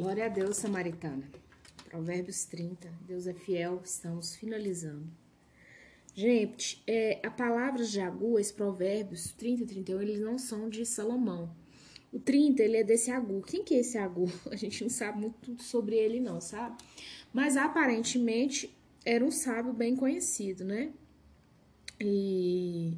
Glória 0.00 0.24
a 0.24 0.28
Deus, 0.28 0.56
Samaritana. 0.56 1.30
Provérbios 1.90 2.46
30. 2.46 2.90
Deus 3.06 3.26
é 3.26 3.34
fiel, 3.34 3.82
estamos 3.84 4.34
finalizando. 4.34 5.06
Gente, 6.14 6.82
é, 6.86 7.20
a 7.22 7.30
palavra 7.30 7.84
de 7.84 8.00
Agu, 8.00 8.38
esses 8.38 8.50
provérbios 8.50 9.30
30 9.32 9.64
e 9.64 9.66
31, 9.66 10.00
eles 10.00 10.18
não 10.18 10.38
são 10.38 10.70
de 10.70 10.86
Salomão. 10.86 11.54
O 12.10 12.18
30, 12.18 12.62
ele 12.62 12.78
é 12.78 12.82
desse 12.82 13.10
Agu. 13.10 13.42
Quem 13.42 13.62
que 13.62 13.74
é 13.74 13.80
esse 13.80 13.98
Agu? 13.98 14.24
A 14.50 14.56
gente 14.56 14.82
não 14.82 14.88
sabe 14.88 15.20
muito 15.20 15.62
sobre 15.62 15.96
ele 15.96 16.18
não, 16.18 16.40
sabe? 16.40 16.82
Mas 17.30 17.58
aparentemente 17.58 18.74
era 19.04 19.22
um 19.22 19.30
sábio 19.30 19.74
bem 19.74 19.94
conhecido, 19.94 20.64
né? 20.64 20.94
E 22.00 22.96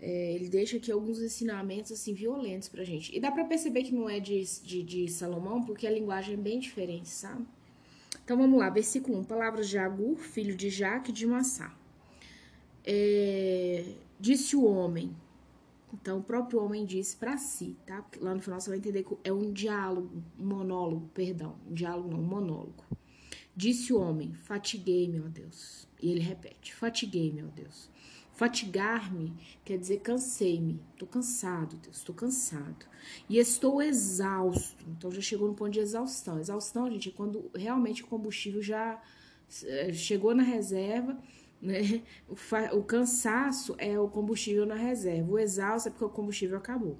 é, 0.00 0.34
ele 0.34 0.48
deixa 0.48 0.76
aqui 0.76 0.90
alguns 0.90 1.20
ensinamentos 1.20 1.92
assim 1.92 2.12
violentos 2.12 2.68
pra 2.68 2.84
gente. 2.84 3.14
E 3.16 3.20
dá 3.20 3.30
pra 3.30 3.44
perceber 3.44 3.84
que 3.84 3.94
não 3.94 4.08
é 4.08 4.20
de, 4.20 4.42
de, 4.62 4.82
de 4.82 5.08
Salomão, 5.08 5.62
porque 5.62 5.86
a 5.86 5.90
linguagem 5.90 6.34
é 6.34 6.36
bem 6.36 6.58
diferente, 6.58 7.08
sabe? 7.08 7.46
Então 8.24 8.36
vamos 8.36 8.58
lá, 8.58 8.70
versículo 8.70 9.18
1. 9.18 9.24
Palavras 9.24 9.68
de 9.68 9.78
Agur, 9.78 10.16
filho 10.16 10.56
de 10.56 10.70
Jaque 10.70 11.12
de 11.12 11.26
Massá. 11.26 11.74
É, 12.84 13.84
disse 14.18 14.56
o 14.56 14.64
homem. 14.64 15.14
Então 15.92 16.18
o 16.18 16.22
próprio 16.22 16.62
homem 16.62 16.84
disse 16.84 17.16
para 17.16 17.36
si, 17.36 17.76
tá? 17.86 18.02
Porque 18.02 18.18
lá 18.18 18.34
no 18.34 18.40
final 18.40 18.60
você 18.60 18.68
vai 18.68 18.78
entender 18.78 19.04
que 19.04 19.16
é 19.22 19.32
um 19.32 19.52
diálogo, 19.52 20.10
um 20.38 20.44
monólogo, 20.44 21.08
perdão. 21.14 21.54
Um 21.70 21.72
diálogo 21.74 22.08
não, 22.08 22.18
um 22.18 22.24
monólogo. 22.24 22.84
Disse 23.56 23.92
o 23.92 24.00
homem: 24.00 24.34
Fatiguei, 24.34 25.08
meu 25.08 25.28
Deus. 25.28 25.86
E 26.02 26.10
ele 26.10 26.20
repete: 26.20 26.74
Fatiguei, 26.74 27.32
meu 27.32 27.46
Deus. 27.48 27.88
Fatigar-me 28.34 29.32
quer 29.64 29.78
dizer 29.78 30.00
cansei-me. 30.00 30.82
Estou 30.92 31.06
cansado, 31.06 31.76
Deus, 31.76 31.98
estou 31.98 32.14
cansado. 32.14 32.86
E 33.28 33.38
estou 33.38 33.80
exausto. 33.80 34.84
Então 34.88 35.10
já 35.10 35.20
chegou 35.20 35.46
no 35.46 35.54
ponto 35.54 35.70
de 35.70 35.78
exaustão. 35.78 36.40
Exaustão, 36.40 36.90
gente, 36.90 37.10
é 37.10 37.12
quando 37.12 37.48
realmente 37.54 38.02
o 38.02 38.06
combustível 38.06 38.60
já 38.60 39.00
eh, 39.62 39.92
chegou 39.92 40.34
na 40.34 40.42
reserva. 40.42 41.16
Né? 41.64 42.02
O, 42.28 42.34
o 42.76 42.84
cansaço 42.84 43.74
é 43.78 43.98
o 43.98 44.06
combustível 44.06 44.66
na 44.66 44.74
reserva. 44.74 45.32
O 45.32 45.38
exausto 45.38 45.88
é 45.88 45.90
porque 45.90 46.04
o 46.04 46.10
combustível 46.10 46.58
acabou. 46.58 46.98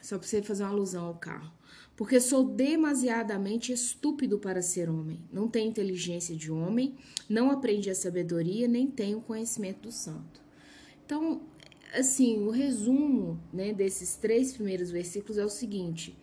Só 0.00 0.16
para 0.16 0.26
você 0.26 0.40
fazer 0.40 0.62
uma 0.62 0.70
alusão 0.70 1.04
ao 1.04 1.14
carro 1.14 1.52
porque 1.96 2.20
sou 2.20 2.44
demasiadamente 2.44 3.72
estúpido 3.72 4.38
para 4.38 4.60
ser 4.60 4.90
homem. 4.90 5.20
Não 5.32 5.48
tenho 5.48 5.70
inteligência 5.70 6.34
de 6.34 6.50
homem, 6.50 6.94
não 7.28 7.50
aprendi 7.50 7.88
a 7.88 7.94
sabedoria, 7.94 8.66
nem 8.66 8.86
tenho 8.86 9.20
conhecimento 9.20 9.82
do 9.82 9.92
santo. 9.92 10.40
Então, 11.04 11.42
assim, 11.94 12.44
o 12.44 12.50
resumo 12.50 13.40
né, 13.52 13.72
desses 13.72 14.16
três 14.16 14.52
primeiros 14.52 14.90
versículos 14.90 15.38
é 15.38 15.44
o 15.44 15.48
seguinte: 15.48 16.16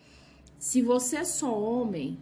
se 0.59 0.81
você 0.81 1.17
é 1.17 1.23
só 1.23 1.57
homem, 1.57 2.19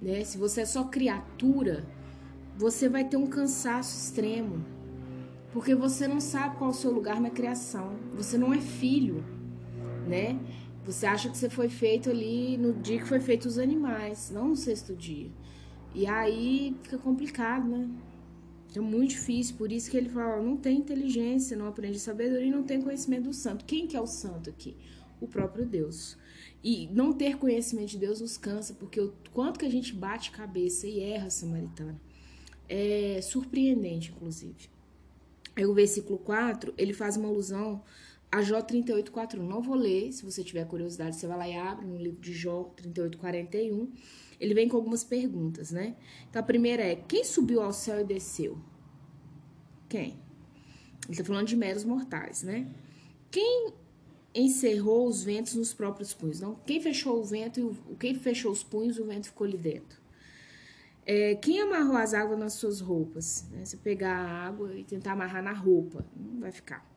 né, 0.00 0.22
se 0.22 0.36
você 0.36 0.60
é 0.60 0.66
só 0.66 0.84
criatura, 0.84 1.86
você 2.56 2.88
vai 2.88 3.08
ter 3.08 3.16
um 3.16 3.26
cansaço 3.26 3.96
extremo, 3.96 4.64
porque 5.52 5.74
você 5.74 6.06
não 6.06 6.20
sabe 6.20 6.56
qual 6.56 6.70
é 6.70 6.72
o 6.72 6.76
seu 6.76 6.90
lugar 6.90 7.18
na 7.18 7.30
criação, 7.30 7.96
você 8.14 8.36
não 8.36 8.52
é 8.52 8.60
filho, 8.60 9.24
né? 10.06 10.38
Você 10.86 11.04
acha 11.04 11.28
que 11.28 11.36
você 11.36 11.50
foi 11.50 11.68
feito 11.68 12.08
ali 12.08 12.56
no 12.56 12.72
dia 12.72 12.98
que 12.98 13.06
foi 13.06 13.18
feito 13.18 13.46
os 13.46 13.58
animais, 13.58 14.30
não 14.30 14.48
no 14.48 14.56
sexto 14.56 14.94
dia. 14.94 15.28
E 15.92 16.06
aí 16.06 16.76
fica 16.84 16.96
complicado, 16.96 17.68
né? 17.68 17.90
É 18.74 18.80
muito 18.80 19.10
difícil, 19.10 19.56
por 19.56 19.72
isso 19.72 19.90
que 19.90 19.96
ele 19.96 20.08
fala, 20.08 20.40
não 20.40 20.56
tem 20.56 20.78
inteligência, 20.78 21.56
não 21.56 21.66
aprende 21.66 21.98
sabedoria 21.98 22.46
e 22.46 22.50
não 22.50 22.62
tem 22.62 22.80
conhecimento 22.80 23.24
do 23.24 23.32
santo. 23.32 23.64
Quem 23.64 23.86
que 23.86 23.96
é 23.96 24.00
o 24.00 24.06
santo 24.06 24.48
aqui? 24.50 24.76
O 25.20 25.26
próprio 25.26 25.66
Deus. 25.66 26.16
E 26.62 26.86
não 26.92 27.12
ter 27.12 27.36
conhecimento 27.36 27.90
de 27.90 27.98
Deus 27.98 28.20
nos 28.20 28.36
cansa, 28.36 28.74
porque 28.74 29.00
o 29.00 29.12
quanto 29.32 29.58
que 29.58 29.66
a 29.66 29.70
gente 29.70 29.92
bate 29.92 30.30
cabeça 30.30 30.86
e 30.86 31.00
erra, 31.00 31.30
samaritano, 31.30 31.98
é 32.68 33.20
surpreendente, 33.22 34.12
inclusive. 34.12 34.68
Aí 35.56 35.64
o 35.64 35.74
versículo 35.74 36.18
4, 36.18 36.74
ele 36.76 36.92
faz 36.92 37.16
uma 37.16 37.28
alusão 37.28 37.82
a 38.30 38.42
Jó 38.42 38.60
38,41. 38.60 39.36
Não 39.36 39.62
vou 39.62 39.74
ler, 39.74 40.12
se 40.12 40.24
você 40.24 40.42
tiver 40.42 40.66
curiosidade, 40.66 41.16
você 41.16 41.26
vai 41.26 41.38
lá 41.38 41.48
e 41.48 41.56
abre 41.56 41.86
no 41.86 41.96
livro 41.96 42.20
de 42.20 42.32
Jó 42.32 42.72
38,41. 42.76 43.88
Ele 44.38 44.54
vem 44.54 44.68
com 44.68 44.76
algumas 44.76 45.02
perguntas, 45.02 45.70
né? 45.70 45.96
Então 46.28 46.40
a 46.40 46.44
primeira 46.44 46.82
é: 46.82 46.96
quem 46.96 47.24
subiu 47.24 47.62
ao 47.62 47.72
céu 47.72 48.00
e 48.00 48.04
desceu? 48.04 48.58
Quem? 49.88 50.18
Ele 51.08 51.16
tá 51.16 51.24
falando 51.24 51.46
de 51.46 51.56
meros 51.56 51.84
mortais, 51.84 52.42
né? 52.42 52.68
Quem 53.30 53.72
encerrou 54.34 55.06
os 55.06 55.22
ventos 55.22 55.54
nos 55.54 55.72
próprios 55.72 56.12
punhos? 56.12 56.40
Não, 56.40 56.56
quem 56.66 56.80
fechou 56.80 57.20
o 57.20 57.24
vento 57.24 57.60
e 57.60 57.62
o, 57.62 57.96
quem 57.98 58.14
fechou 58.14 58.52
os 58.52 58.62
punhos, 58.62 58.98
o 58.98 59.04
vento 59.04 59.28
ficou 59.28 59.46
ali 59.46 59.56
dentro. 59.56 60.00
É, 61.06 61.36
quem 61.36 61.60
amarrou 61.60 61.96
as 61.96 62.12
águas 62.12 62.38
nas 62.38 62.54
suas 62.54 62.80
roupas? 62.80 63.46
Né? 63.52 63.64
Você 63.64 63.76
pegar 63.76 64.16
a 64.16 64.46
água 64.46 64.74
e 64.74 64.82
tentar 64.84 65.12
amarrar 65.12 65.42
na 65.42 65.52
roupa, 65.52 66.04
não 66.16 66.40
vai 66.40 66.50
ficar. 66.50 66.95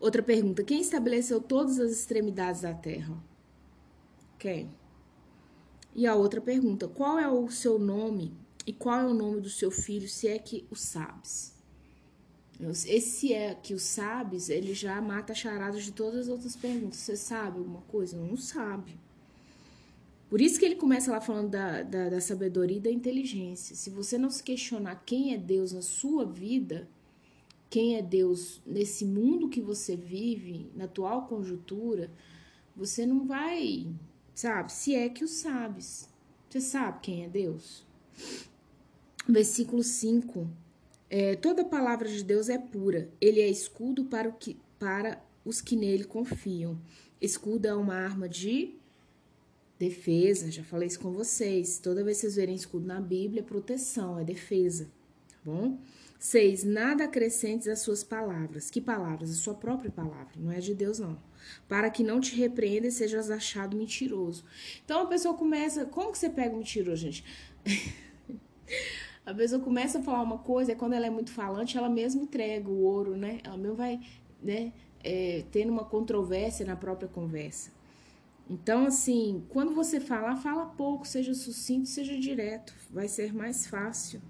Outra 0.00 0.22
pergunta: 0.22 0.62
quem 0.62 0.80
estabeleceu 0.80 1.40
todas 1.40 1.78
as 1.78 1.90
extremidades 1.90 2.62
da 2.62 2.74
terra? 2.74 3.16
Quem? 4.38 4.70
E 5.94 6.06
a 6.06 6.14
outra 6.14 6.40
pergunta: 6.40 6.86
qual 6.86 7.18
é 7.18 7.28
o 7.28 7.50
seu 7.50 7.78
nome 7.78 8.32
e 8.66 8.72
qual 8.72 9.00
é 9.00 9.06
o 9.06 9.14
nome 9.14 9.40
do 9.40 9.50
seu 9.50 9.70
filho, 9.70 10.08
se 10.08 10.28
é 10.28 10.38
que 10.38 10.66
o 10.70 10.76
sabes? 10.76 11.54
Esse 12.86 13.32
é 13.32 13.54
que 13.54 13.72
o 13.72 13.78
sabes, 13.78 14.48
ele 14.48 14.74
já 14.74 15.00
mata 15.00 15.32
charadas 15.32 15.84
de 15.84 15.92
todas 15.92 16.22
as 16.22 16.28
outras 16.28 16.56
perguntas. 16.56 16.98
Você 16.98 17.16
sabe 17.16 17.58
alguma 17.58 17.82
coisa? 17.82 18.16
Não 18.16 18.36
sabe. 18.36 18.98
Por 20.28 20.40
isso 20.40 20.58
que 20.58 20.64
ele 20.64 20.74
começa 20.74 21.10
lá 21.10 21.20
falando 21.20 21.50
da, 21.50 21.82
da, 21.82 22.08
da 22.10 22.20
sabedoria 22.20 22.76
e 22.76 22.80
da 22.80 22.90
inteligência. 22.90 23.76
Se 23.76 23.88
você 23.90 24.18
não 24.18 24.28
se 24.28 24.42
questionar 24.42 25.02
quem 25.06 25.32
é 25.32 25.38
Deus 25.38 25.72
na 25.72 25.80
sua 25.80 26.26
vida, 26.26 26.88
quem 27.70 27.96
é 27.96 28.02
Deus 28.02 28.62
nesse 28.64 29.04
mundo 29.04 29.48
que 29.48 29.60
você 29.60 29.96
vive, 29.96 30.70
na 30.74 30.84
atual 30.84 31.26
conjuntura, 31.26 32.10
você 32.74 33.04
não 33.04 33.26
vai, 33.26 33.88
sabe? 34.34 34.72
Se 34.72 34.94
é 34.94 35.08
que 35.08 35.24
o 35.24 35.28
sabes. 35.28 36.08
Você 36.48 36.60
sabe 36.60 37.00
quem 37.02 37.24
é 37.24 37.28
Deus? 37.28 37.84
Versículo 39.28 39.82
5. 39.82 40.48
É, 41.10 41.36
toda 41.36 41.64
palavra 41.64 42.08
de 42.08 42.24
Deus 42.24 42.48
é 42.48 42.56
pura. 42.56 43.10
Ele 43.20 43.40
é 43.40 43.48
escudo 43.48 44.04
para, 44.04 44.28
o 44.28 44.32
que, 44.32 44.56
para 44.78 45.22
os 45.44 45.60
que 45.60 45.76
nele 45.76 46.04
confiam. 46.04 46.80
Escudo 47.20 47.66
é 47.66 47.74
uma 47.74 47.94
arma 47.94 48.28
de 48.28 48.74
defesa. 49.78 50.50
Já 50.50 50.64
falei 50.64 50.88
isso 50.88 51.00
com 51.00 51.12
vocês. 51.12 51.78
Toda 51.78 52.02
vez 52.02 52.18
que 52.18 52.20
vocês 52.22 52.36
verem 52.36 52.54
escudo 52.54 52.86
na 52.86 53.00
Bíblia, 53.00 53.40
é 53.40 53.44
proteção, 53.44 54.18
é 54.18 54.24
defesa. 54.24 54.90
Tá 55.28 55.36
bom? 55.44 55.78
6. 56.18 56.64
Nada 56.64 57.04
acrescentes 57.04 57.68
às 57.68 57.80
suas 57.80 58.02
palavras. 58.02 58.70
Que 58.70 58.80
palavras? 58.80 59.30
A 59.30 59.34
sua 59.34 59.54
própria 59.54 59.90
palavra, 59.90 60.32
não 60.36 60.50
é 60.50 60.58
de 60.58 60.74
Deus, 60.74 60.98
não. 60.98 61.18
Para 61.68 61.88
que 61.88 62.02
não 62.02 62.20
te 62.20 62.34
repreenda 62.34 62.88
e 62.88 62.92
sejas 62.92 63.30
achado 63.30 63.76
mentiroso. 63.76 64.44
Então 64.84 65.02
a 65.02 65.06
pessoa 65.06 65.34
começa. 65.34 65.86
Como 65.86 66.10
que 66.10 66.18
você 66.18 66.28
pega 66.28 66.54
um 66.54 66.58
mentiroso, 66.58 67.02
gente? 67.02 67.24
a 69.24 69.32
pessoa 69.32 69.62
começa 69.62 70.00
a 70.00 70.02
falar 70.02 70.22
uma 70.22 70.38
coisa, 70.38 70.72
e 70.72 70.76
quando 70.76 70.94
ela 70.94 71.06
é 71.06 71.10
muito 71.10 71.30
falante, 71.30 71.78
ela 71.78 71.88
mesma 71.88 72.22
entrega 72.22 72.68
o 72.68 72.82
ouro, 72.82 73.16
né? 73.16 73.40
Ela 73.44 73.56
mesmo 73.56 73.76
vai, 73.76 74.00
né? 74.42 74.72
É, 75.04 75.44
tendo 75.52 75.70
uma 75.70 75.84
controvérsia 75.84 76.66
na 76.66 76.74
própria 76.74 77.08
conversa. 77.08 77.70
Então, 78.50 78.86
assim, 78.86 79.44
quando 79.50 79.74
você 79.74 80.00
falar, 80.00 80.36
fala 80.36 80.66
pouco, 80.66 81.06
seja 81.06 81.34
sucinto, 81.34 81.86
seja 81.88 82.18
direto, 82.18 82.74
vai 82.90 83.06
ser 83.06 83.32
mais 83.32 83.66
fácil. 83.66 84.20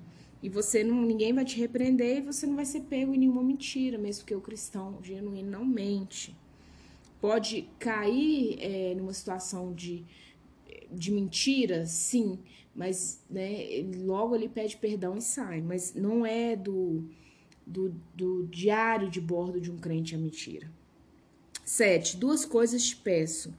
E 0.43 0.49
você 0.49 0.85
não, 0.85 1.03
ninguém 1.03 1.33
vai 1.33 1.45
te 1.45 1.59
repreender 1.59 2.19
e 2.19 2.21
você 2.21 2.47
não 2.47 2.55
vai 2.55 2.65
ser 2.65 2.83
pego 2.83 3.15
em 3.15 3.19
nenhuma 3.19 3.43
mentira, 3.43 3.99
mesmo 3.99 4.25
que 4.25 4.35
o 4.35 4.41
cristão 4.41 4.99
genuíno 5.03 5.51
não 5.51 5.65
mente. 5.65 6.37
Pode 7.21 7.69
cair 7.79 8.57
é, 8.61 8.95
numa 8.95 9.13
situação 9.13 9.73
de, 9.75 10.05
de 10.91 11.11
mentira, 11.11 11.85
sim, 11.87 12.39
mas 12.75 13.25
né, 13.29 13.67
logo 14.05 14.37
ele 14.37 14.49
pede 14.49 14.77
perdão 14.77 15.17
e 15.17 15.23
sai. 15.23 15.61
Mas 15.61 15.95
não 15.95 16.25
é 16.25 16.55
do, 16.55 17.09
do, 17.67 17.93
do 18.15 18.47
diário 18.47 19.11
de 19.11 19.21
bordo 19.21 19.61
de 19.61 19.73
um 19.73 19.77
crente 19.77 20.15
a 20.15 20.19
mentira. 20.19 20.71
Sete, 21.65 22.17
duas 22.17 22.45
coisas 22.45 22.85
te 22.85 22.97
peço. 22.97 23.53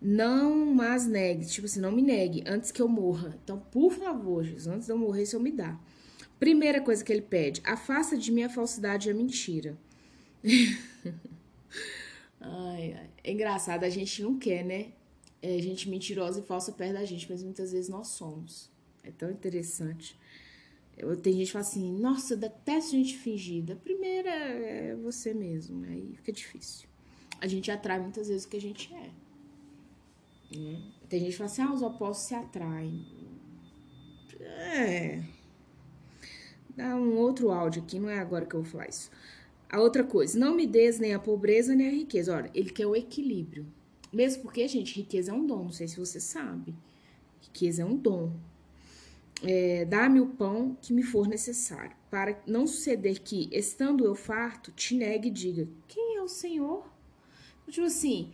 Não 0.00 0.74
mas 0.74 1.06
negue, 1.06 1.46
tipo 1.46 1.66
assim, 1.66 1.80
não 1.80 1.90
me 1.90 2.02
negue 2.02 2.44
antes 2.46 2.70
que 2.70 2.82
eu 2.82 2.88
morra. 2.88 3.38
Então, 3.42 3.58
por 3.58 3.92
favor, 3.92 4.44
Jesus, 4.44 4.66
antes 4.66 4.86
de 4.86 4.92
eu 4.92 4.98
morrer, 4.98 5.24
se 5.26 5.34
eu 5.34 5.40
me 5.40 5.50
dá. 5.50 5.78
Primeira 6.38 6.80
coisa 6.80 7.02
que 7.02 7.12
ele 7.12 7.22
pede: 7.22 7.62
afasta 7.64 8.16
de 8.16 8.30
mim 8.30 8.42
a 8.42 8.48
falsidade 8.48 9.08
e 9.08 9.10
a 9.10 9.14
mentira. 9.14 9.76
ai, 12.40 12.92
ai. 12.92 13.10
É 13.24 13.32
engraçado, 13.32 13.84
a 13.84 13.88
gente 13.88 14.22
não 14.22 14.38
quer, 14.38 14.64
né? 14.64 14.92
É 15.42 15.58
gente 15.58 15.88
mentirosa 15.88 16.40
e 16.40 16.42
falsa 16.42 16.72
perto 16.72 16.94
da 16.94 17.04
gente, 17.04 17.26
mas 17.30 17.42
muitas 17.42 17.72
vezes 17.72 17.88
nós 17.88 18.08
somos. 18.08 18.70
É 19.02 19.10
tão 19.10 19.30
interessante. 19.30 20.18
Eu, 20.96 21.16
tem 21.16 21.34
gente 21.34 21.46
que 21.46 21.52
fala 21.52 21.64
assim: 21.64 21.98
nossa, 21.98 22.34
eu 22.34 22.38
detesto 22.38 22.92
gente 22.92 23.16
fingida. 23.16 23.74
A 23.74 23.76
primeira 23.76 24.30
é 24.30 24.94
você 24.96 25.32
mesmo, 25.32 25.84
aí 25.84 26.14
fica 26.16 26.32
difícil. 26.32 26.88
A 27.40 27.46
gente 27.46 27.70
atrai 27.70 28.00
muitas 28.00 28.28
vezes 28.28 28.44
o 28.44 28.48
que 28.48 28.56
a 28.56 28.60
gente 28.60 28.92
é. 28.94 29.10
Né? 30.54 30.80
Tem 31.08 31.20
gente 31.20 31.32
que 31.32 31.36
fala 31.36 31.50
assim, 31.50 31.62
ah, 31.62 31.72
os 31.72 31.82
opostos 31.82 32.26
se 32.26 32.34
atraem. 32.34 33.04
É. 34.40 35.22
Dá 36.76 36.94
um 36.94 37.16
outro 37.16 37.50
áudio 37.50 37.82
aqui, 37.82 37.98
não 37.98 38.08
é 38.08 38.18
agora 38.18 38.44
que 38.44 38.54
eu 38.54 38.62
vou 38.62 38.70
falar 38.70 38.88
isso. 38.88 39.10
A 39.68 39.80
outra 39.80 40.04
coisa, 40.04 40.38
não 40.38 40.54
me 40.54 40.66
des 40.66 40.98
nem 40.98 41.14
a 41.14 41.18
pobreza 41.18 41.74
nem 41.74 41.88
a 41.88 41.92
riqueza. 41.92 42.36
Olha, 42.36 42.50
ele 42.54 42.70
quer 42.70 42.86
o 42.86 42.94
equilíbrio. 42.94 43.66
Mesmo 44.12 44.42
porque, 44.42 44.66
gente, 44.68 44.96
riqueza 44.96 45.32
é 45.32 45.34
um 45.34 45.46
dom, 45.46 45.64
não 45.64 45.72
sei 45.72 45.88
se 45.88 45.98
você 45.98 46.20
sabe. 46.20 46.74
Riqueza 47.40 47.82
é 47.82 47.84
um 47.84 47.96
dom. 47.96 48.32
É, 49.42 49.84
Dá-me 49.84 50.20
o 50.20 50.28
pão 50.28 50.76
que 50.80 50.92
me 50.92 51.02
for 51.02 51.28
necessário, 51.28 51.94
para 52.10 52.40
não 52.46 52.66
suceder 52.66 53.20
que, 53.20 53.48
estando 53.52 54.04
eu 54.04 54.14
farto, 54.14 54.72
te 54.72 54.94
negue 54.94 55.28
e 55.28 55.30
diga: 55.30 55.68
Quem 55.86 56.16
é 56.16 56.22
o 56.22 56.28
Senhor? 56.28 56.88
Tipo 57.68 57.86
assim, 57.86 58.32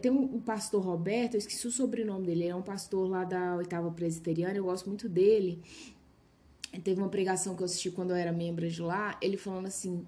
tem 0.00 0.10
um, 0.10 0.40
pastor 0.40 0.82
Roberto, 0.82 1.34
eu 1.34 1.38
esqueci 1.38 1.66
o 1.66 1.70
sobrenome 1.70 2.26
dele, 2.26 2.46
é 2.46 2.54
um 2.54 2.62
pastor 2.62 3.08
lá 3.08 3.24
da 3.24 3.56
oitava 3.56 3.90
presbiteriana, 3.90 4.56
eu 4.56 4.64
gosto 4.64 4.86
muito 4.88 5.08
dele. 5.08 5.60
Teve 6.82 7.00
uma 7.00 7.08
pregação 7.08 7.54
que 7.54 7.62
eu 7.62 7.66
assisti 7.66 7.90
quando 7.90 8.10
eu 8.10 8.16
era 8.16 8.32
membro 8.32 8.68
de 8.68 8.80
lá, 8.80 9.18
ele 9.20 9.36
falando 9.36 9.66
assim: 9.66 10.04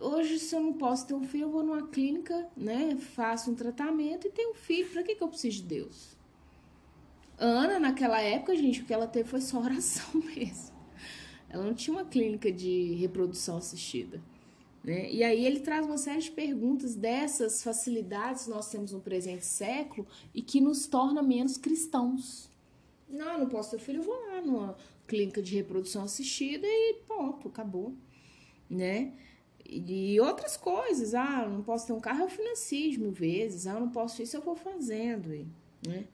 hoje, 0.00 0.38
se 0.38 0.54
eu 0.54 0.60
não 0.60 0.72
posso 0.72 1.06
ter 1.06 1.14
um 1.14 1.24
filho, 1.24 1.44
eu 1.44 1.50
vou 1.50 1.62
numa 1.62 1.88
clínica, 1.88 2.46
né? 2.56 2.96
Faço 2.96 3.50
um 3.50 3.54
tratamento 3.54 4.26
e 4.26 4.30
tenho 4.30 4.52
um 4.52 4.54
filho. 4.54 4.88
Pra 4.90 5.02
que, 5.02 5.14
que 5.14 5.22
eu 5.22 5.28
preciso 5.28 5.56
de 5.56 5.62
Deus? 5.64 6.16
Ana, 7.36 7.78
naquela 7.78 8.20
época, 8.20 8.56
gente, 8.56 8.82
o 8.82 8.84
que 8.84 8.92
ela 8.92 9.06
teve 9.06 9.28
foi 9.28 9.40
só 9.40 9.60
oração 9.62 10.08
mesmo. 10.14 10.76
Ela 11.48 11.64
não 11.64 11.74
tinha 11.74 11.96
uma 11.96 12.04
clínica 12.04 12.52
de 12.52 12.94
reprodução 12.94 13.56
assistida. 13.56 14.20
Né? 14.88 15.10
E 15.10 15.22
aí 15.22 15.44
ele 15.44 15.60
traz 15.60 15.84
uma 15.84 15.98
série 15.98 16.22
de 16.22 16.30
perguntas 16.30 16.94
dessas 16.94 17.62
facilidades 17.62 18.44
que 18.44 18.50
nós 18.50 18.70
temos 18.70 18.90
no 18.90 19.00
presente 19.00 19.44
século 19.44 20.06
e 20.32 20.40
que 20.40 20.62
nos 20.62 20.86
torna 20.86 21.22
menos 21.22 21.58
cristãos. 21.58 22.48
Não, 23.06 23.38
não 23.38 23.48
posso 23.50 23.72
ter 23.72 23.80
filho, 23.80 23.98
eu 23.98 24.02
vou 24.02 24.14
lá 24.14 24.40
numa 24.40 24.76
clínica 25.06 25.42
de 25.42 25.54
reprodução 25.56 26.04
assistida 26.04 26.66
e 26.66 27.02
pronto, 27.06 27.48
acabou. 27.48 27.92
Né? 28.70 29.12
E 29.62 30.18
outras 30.22 30.56
coisas, 30.56 31.14
ah, 31.14 31.46
não 31.46 31.62
posso 31.62 31.86
ter 31.86 31.92
um 31.92 32.00
carro, 32.00 32.22
eu 32.22 32.30
financio 32.30 32.98
mil 32.98 33.12
vezes, 33.12 33.66
ah, 33.66 33.78
não 33.78 33.90
posso 33.90 34.22
isso, 34.22 34.38
eu 34.38 34.40
vou 34.40 34.56
fazendo, 34.56 35.28
né? 35.86 36.06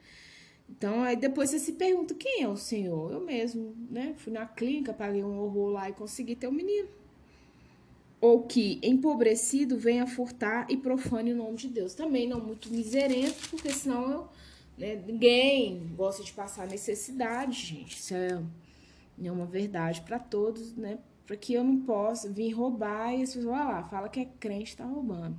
Então, 0.69 1.05
aí 1.05 1.15
depois 1.15 1.51
você 1.51 1.61
se 1.61 1.75
pergunta, 1.75 2.13
quem 2.15 2.43
é 2.43 2.49
o 2.49 2.57
Senhor? 2.57 3.13
Eu 3.13 3.21
mesmo, 3.21 3.77
né? 3.89 4.15
Fui 4.17 4.33
na 4.33 4.47
clínica, 4.47 4.93
paguei 4.93 5.23
um 5.23 5.39
horror 5.39 5.69
lá 5.71 5.89
e 5.89 5.93
consegui 5.93 6.35
ter 6.35 6.49
um 6.49 6.53
menino. 6.53 6.89
Ou 8.25 8.43
que, 8.43 8.81
empobrecido, 8.83 9.77
venha 9.77 10.07
furtar 10.07 10.67
e 10.71 10.79
profane 10.79 11.35
o 11.35 11.37
nome 11.37 11.59
de 11.59 11.69
Deus. 11.69 11.93
Também 11.93 12.27
não 12.27 12.41
muito 12.41 12.71
miserento, 12.71 13.51
porque 13.51 13.71
senão 13.71 14.11
eu, 14.11 14.29
né, 14.79 14.97
ninguém 15.07 15.93
gosta 15.95 16.25
de 16.25 16.33
passar 16.33 16.67
necessidade, 16.67 17.53
gente. 17.53 17.99
Isso 17.99 18.15
é, 18.15 18.43
é 19.23 19.31
uma 19.31 19.45
verdade 19.45 20.01
para 20.01 20.19
todos, 20.19 20.75
né? 20.75 20.99
para 21.27 21.37
que 21.37 21.53
eu 21.53 21.63
não 21.63 21.81
possa 21.81 22.31
vir 22.31 22.53
roubar 22.53 23.13
e 23.13 23.23
as 23.23 23.35
pessoas, 23.35 23.55
olha 23.55 23.65
lá, 23.65 23.83
fala 23.85 24.09
que 24.09 24.21
é 24.21 24.29
crente, 24.41 24.71
está 24.71 24.87
roubando. 24.87 25.37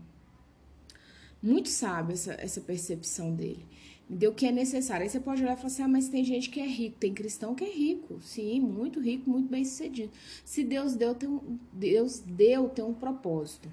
Muito 1.42 1.70
sábio 1.70 2.14
essa, 2.14 2.34
essa 2.34 2.62
percepção 2.62 3.34
dele. 3.34 3.66
Me 4.08 4.18
deu 4.18 4.32
o 4.32 4.36
que 4.36 4.46
é 4.46 4.52
necessário. 4.52 5.04
Aí 5.04 5.10
você 5.10 5.20
pode 5.20 5.42
olhar 5.42 5.54
e 5.54 5.56
falar 5.56 5.68
assim: 5.68 5.84
ah, 5.84 5.88
mas 5.88 6.08
tem 6.10 6.24
gente 6.24 6.50
que 6.50 6.60
é 6.60 6.68
rico, 6.68 6.98
tem 7.00 7.14
cristão 7.14 7.56
que 7.56 7.64
é 7.64 7.70
rico. 7.70 8.20
Sim, 8.22 8.60
muito 8.60 9.00
rico, 9.00 9.30
muito 9.30 9.50
bem 9.50 9.66
sucedido. 9.66 10.12
Se 10.44 10.64
Deus 10.64 10.96
deu, 10.96 11.16
tem 11.16 11.28
um, 11.28 11.58
Deus 11.74 12.20
deu, 12.20 12.70
tem 12.70 12.86
um 12.86 12.94
propósito. 12.94 13.68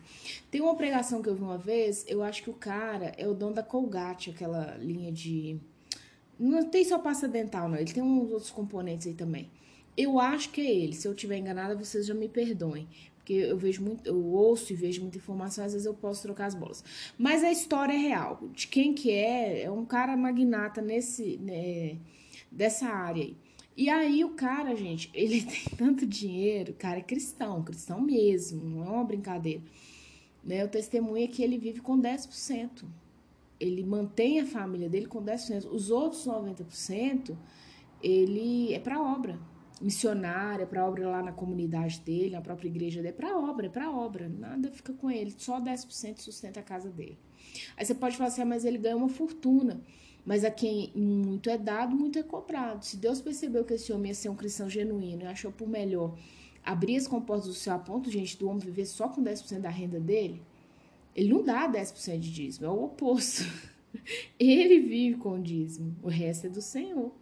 Tem 0.50 0.60
uma 0.60 0.74
pregação 0.74 1.22
que 1.22 1.28
eu 1.28 1.34
vi 1.34 1.42
uma 1.42 1.58
vez, 1.58 2.04
eu 2.08 2.22
acho 2.22 2.42
que 2.42 2.50
o 2.50 2.54
cara 2.54 3.12
é 3.18 3.28
o 3.28 3.34
dono 3.34 3.54
da 3.54 3.62
Colgate, 3.62 4.30
aquela 4.30 4.76
linha 4.76 5.12
de. 5.12 5.58
Não 6.38 6.64
tem 6.64 6.84
só 6.84 6.98
pasta 6.98 7.28
dental, 7.28 7.68
não. 7.68 7.76
Ele 7.76 7.92
tem 7.92 8.02
uns 8.02 8.30
outros 8.30 8.50
componentes 8.50 9.06
aí 9.06 9.14
também. 9.14 9.50
Eu 9.96 10.18
acho 10.18 10.50
que 10.50 10.60
é 10.60 10.70
ele. 10.70 10.94
Se 10.94 11.06
eu 11.06 11.12
estiver 11.12 11.36
enganada, 11.36 11.74
vocês 11.74 12.06
já 12.06 12.14
me 12.14 12.28
perdoem. 12.28 12.88
Porque 13.16 13.34
eu 13.34 13.56
vejo 13.56 13.82
muito, 13.84 14.04
eu 14.04 14.20
ouço 14.32 14.72
e 14.72 14.76
vejo 14.76 15.00
muita 15.00 15.16
informação, 15.16 15.64
às 15.64 15.72
vezes 15.72 15.86
eu 15.86 15.94
posso 15.94 16.22
trocar 16.22 16.46
as 16.46 16.56
bolas. 16.56 16.84
Mas 17.16 17.44
a 17.44 17.52
história 17.52 17.92
é 17.92 17.96
real. 17.96 18.40
De 18.52 18.66
quem 18.66 18.92
que 18.92 19.12
é, 19.12 19.62
é 19.62 19.70
um 19.70 19.84
cara 19.84 20.16
magnata 20.16 20.82
nesse, 20.82 21.36
né, 21.36 21.98
dessa 22.50 22.86
área 22.86 23.22
aí. 23.22 23.36
E 23.76 23.88
aí 23.88 24.24
o 24.24 24.30
cara, 24.30 24.74
gente, 24.74 25.08
ele 25.14 25.40
tem 25.42 25.76
tanto 25.76 26.04
dinheiro, 26.04 26.72
o 26.72 26.74
cara 26.74 26.98
é 26.98 27.02
cristão, 27.02 27.62
cristão 27.62 28.00
mesmo, 28.00 28.64
não 28.64 28.84
é 28.84 28.90
uma 28.90 29.04
brincadeira. 29.04 29.62
Né? 30.42 30.64
O 30.64 30.68
testemunho 30.68 31.22
é 31.22 31.28
que 31.28 31.44
ele 31.44 31.58
vive 31.58 31.80
com 31.80 32.00
10%. 32.00 32.84
Ele 33.60 33.84
mantém 33.84 34.40
a 34.40 34.46
família 34.46 34.88
dele 34.88 35.06
com 35.06 35.22
10%. 35.22 35.68
Os 35.70 35.92
outros 35.92 36.26
90%, 36.26 37.36
ele 38.02 38.74
é 38.74 38.80
para 38.80 39.00
obra 39.00 39.38
missionária, 39.82 40.66
para 40.66 40.86
obra 40.86 41.08
lá 41.08 41.22
na 41.22 41.32
comunidade 41.32 42.00
dele, 42.00 42.30
na 42.30 42.40
própria 42.40 42.68
igreja 42.68 43.02
dele, 43.02 43.14
para 43.14 43.36
obra, 43.36 43.68
para 43.68 43.90
obra, 43.90 44.28
nada 44.28 44.70
fica 44.70 44.92
com 44.92 45.10
ele, 45.10 45.34
só 45.36 45.60
10% 45.60 46.18
sustenta 46.18 46.60
a 46.60 46.62
casa 46.62 46.88
dele. 46.88 47.18
Aí 47.76 47.84
você 47.84 47.94
pode 47.94 48.16
falar 48.16 48.28
assim, 48.28 48.42
ah, 48.42 48.46
mas 48.46 48.64
ele 48.64 48.78
ganha 48.78 48.96
uma 48.96 49.08
fortuna. 49.08 49.80
Mas 50.24 50.44
a 50.44 50.50
quem 50.50 50.92
muito 50.94 51.50
é 51.50 51.58
dado, 51.58 51.96
muito 51.96 52.18
é 52.18 52.22
cobrado. 52.22 52.84
Se 52.84 52.96
Deus 52.96 53.20
percebeu 53.20 53.64
que 53.64 53.74
esse 53.74 53.92
homem 53.92 54.10
ia 54.10 54.14
ser 54.14 54.28
um 54.28 54.36
cristão 54.36 54.70
genuíno 54.70 55.22
e 55.22 55.26
achou 55.26 55.50
por 55.50 55.68
melhor 55.68 56.16
abrir 56.64 56.96
as 56.96 57.08
comportas 57.08 57.48
do 57.48 57.54
céu 57.54 57.74
a 57.74 57.78
ponto, 57.78 58.08
gente, 58.08 58.38
do 58.38 58.48
homem 58.48 58.60
viver 58.60 58.86
só 58.86 59.08
com 59.08 59.22
10% 59.22 59.58
da 59.58 59.68
renda 59.68 59.98
dele, 59.98 60.40
ele 61.14 61.28
não 61.28 61.42
dá 61.42 61.68
10% 61.68 62.18
de 62.20 62.32
dízimo, 62.32 62.66
é 62.66 62.70
o 62.70 62.84
oposto. 62.84 63.44
Ele 64.40 64.80
vive 64.80 65.18
com 65.18 65.38
dízimo, 65.38 65.94
o 66.02 66.08
resto 66.08 66.46
é 66.46 66.50
do 66.50 66.62
Senhor. 66.62 67.12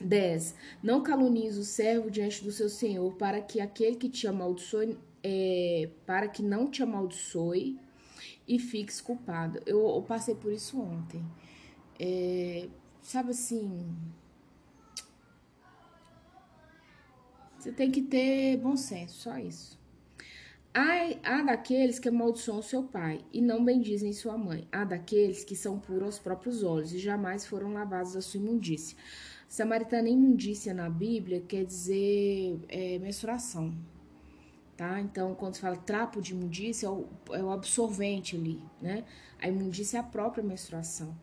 10. 0.00 0.54
Não 0.82 1.02
calunize 1.02 1.58
o 1.58 1.64
servo 1.64 2.10
diante 2.10 2.42
do 2.42 2.52
seu 2.52 2.68
senhor, 2.68 3.14
para 3.14 3.40
que 3.40 3.60
aquele 3.60 3.96
que 3.96 4.08
te 4.08 4.26
amaldiçoe, 4.26 4.98
é, 5.22 5.88
para 6.04 6.28
que 6.28 6.42
não 6.42 6.70
te 6.70 6.82
amaldiçoe 6.82 7.78
e 8.46 8.58
fiques 8.58 9.00
culpado. 9.00 9.60
Eu, 9.66 9.86
eu 9.88 10.02
passei 10.02 10.34
por 10.34 10.52
isso 10.52 10.80
ontem. 10.80 11.24
É, 11.98 12.68
sabe 13.02 13.30
assim. 13.30 13.94
Você 17.58 17.72
tem 17.72 17.90
que 17.90 18.02
ter 18.02 18.58
bom 18.58 18.76
senso, 18.76 19.22
só 19.22 19.38
isso. 19.38 19.76
Há, 20.72 21.38
há 21.38 21.42
daqueles 21.42 21.98
que 21.98 22.08
amaldiçoam 22.08 22.60
seu 22.60 22.82
pai 22.82 23.24
e 23.32 23.40
não 23.40 23.64
bendizem 23.64 24.12
sua 24.12 24.36
mãe. 24.36 24.68
Há 24.70 24.84
daqueles 24.84 25.42
que 25.42 25.56
são 25.56 25.80
puros 25.80 26.02
aos 26.02 26.18
próprios 26.18 26.62
olhos 26.62 26.92
e 26.92 26.98
jamais 26.98 27.46
foram 27.46 27.72
lavados 27.72 28.12
da 28.12 28.20
sua 28.20 28.38
imundícia. 28.38 28.96
Samaritana 29.48 30.08
imundícia 30.08 30.74
na 30.74 30.90
Bíblia 30.90 31.40
quer 31.40 31.64
dizer 31.64 32.58
é, 32.68 32.98
menstruação, 32.98 33.74
tá? 34.76 35.00
Então, 35.00 35.34
quando 35.34 35.54
se 35.54 35.60
fala 35.60 35.76
trapo 35.76 36.20
de 36.20 36.32
imundícia, 36.32 36.86
é 36.86 36.90
o, 36.90 37.06
é 37.30 37.42
o 37.42 37.50
absorvente 37.50 38.36
ali, 38.36 38.60
né? 38.82 39.04
A 39.40 39.48
imundícia 39.48 39.98
é 39.98 40.00
a 40.00 40.02
própria 40.02 40.42
menstruação, 40.42 41.16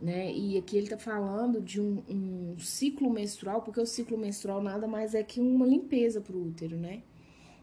né? 0.00 0.32
E 0.32 0.58
aqui 0.58 0.76
ele 0.76 0.88
tá 0.88 0.98
falando 0.98 1.60
de 1.60 1.80
um, 1.80 2.02
um 2.08 2.58
ciclo 2.58 3.10
menstrual, 3.10 3.62
porque 3.62 3.80
o 3.80 3.86
ciclo 3.86 4.18
menstrual 4.18 4.62
nada 4.62 4.86
mais 4.86 5.14
é 5.14 5.22
que 5.22 5.40
uma 5.40 5.66
limpeza 5.66 6.20
pro 6.20 6.38
útero, 6.38 6.76
né? 6.76 7.02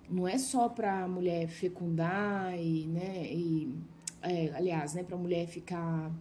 Não 0.09 0.27
é 0.27 0.39
só 0.39 0.67
para 0.67 1.03
a 1.03 1.07
mulher 1.07 1.47
fecundar 1.47 2.57
e, 2.59 2.87
né? 2.87 3.31
E, 3.31 3.75
é, 4.23 4.51
aliás, 4.55 4.95
né? 4.95 5.03
Para 5.03 5.15
a 5.15 5.19
mulher 5.19 5.47
ficar 5.47 6.11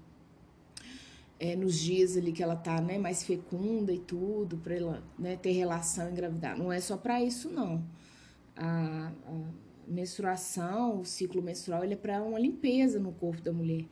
é, 1.38 1.54
nos 1.54 1.78
dias 1.78 2.16
ali 2.16 2.32
que 2.32 2.42
ela 2.42 2.56
tá 2.56 2.80
né, 2.80 2.98
mais 2.98 3.22
fecunda 3.22 3.92
e 3.92 3.98
tudo, 3.98 4.56
para 4.58 4.74
ela 4.74 5.02
né, 5.18 5.36
ter 5.36 5.52
relação 5.52 6.08
e 6.08 6.12
engravidar. 6.12 6.58
Não 6.58 6.72
é 6.72 6.80
só 6.80 6.96
para 6.96 7.22
isso, 7.22 7.48
não. 7.48 7.84
A, 8.56 9.12
a, 9.26 9.68
menstruação, 9.86 11.00
o 11.00 11.04
ciclo 11.04 11.40
menstrual, 11.40 11.82
ele 11.82 11.94
é 11.94 11.96
para 11.96 12.22
uma 12.22 12.38
limpeza 12.38 12.98
no 12.98 13.12
corpo 13.12 13.40
da 13.40 13.52
mulher. 13.52 13.84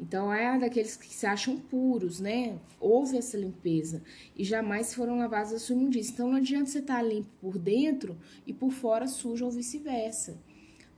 Então, 0.00 0.32
é 0.32 0.58
daqueles 0.58 0.96
que 0.96 1.14
se 1.14 1.26
acham 1.26 1.58
puros, 1.58 2.18
né? 2.18 2.58
Houve 2.80 3.16
essa 3.16 3.36
limpeza 3.36 4.02
e 4.34 4.42
jamais 4.42 4.94
foram 4.94 5.18
lavados 5.18 5.52
a 5.52 5.58
sua 5.58 5.76
imundícia. 5.76 6.12
Então, 6.12 6.28
não 6.28 6.36
adianta 6.36 6.66
você 6.66 6.78
estar 6.78 6.96
tá 6.96 7.02
limpo 7.02 7.28
por 7.40 7.58
dentro 7.58 8.16
e 8.46 8.52
por 8.52 8.70
fora 8.70 9.06
sujo 9.06 9.44
ou 9.44 9.50
vice-versa. 9.50 10.40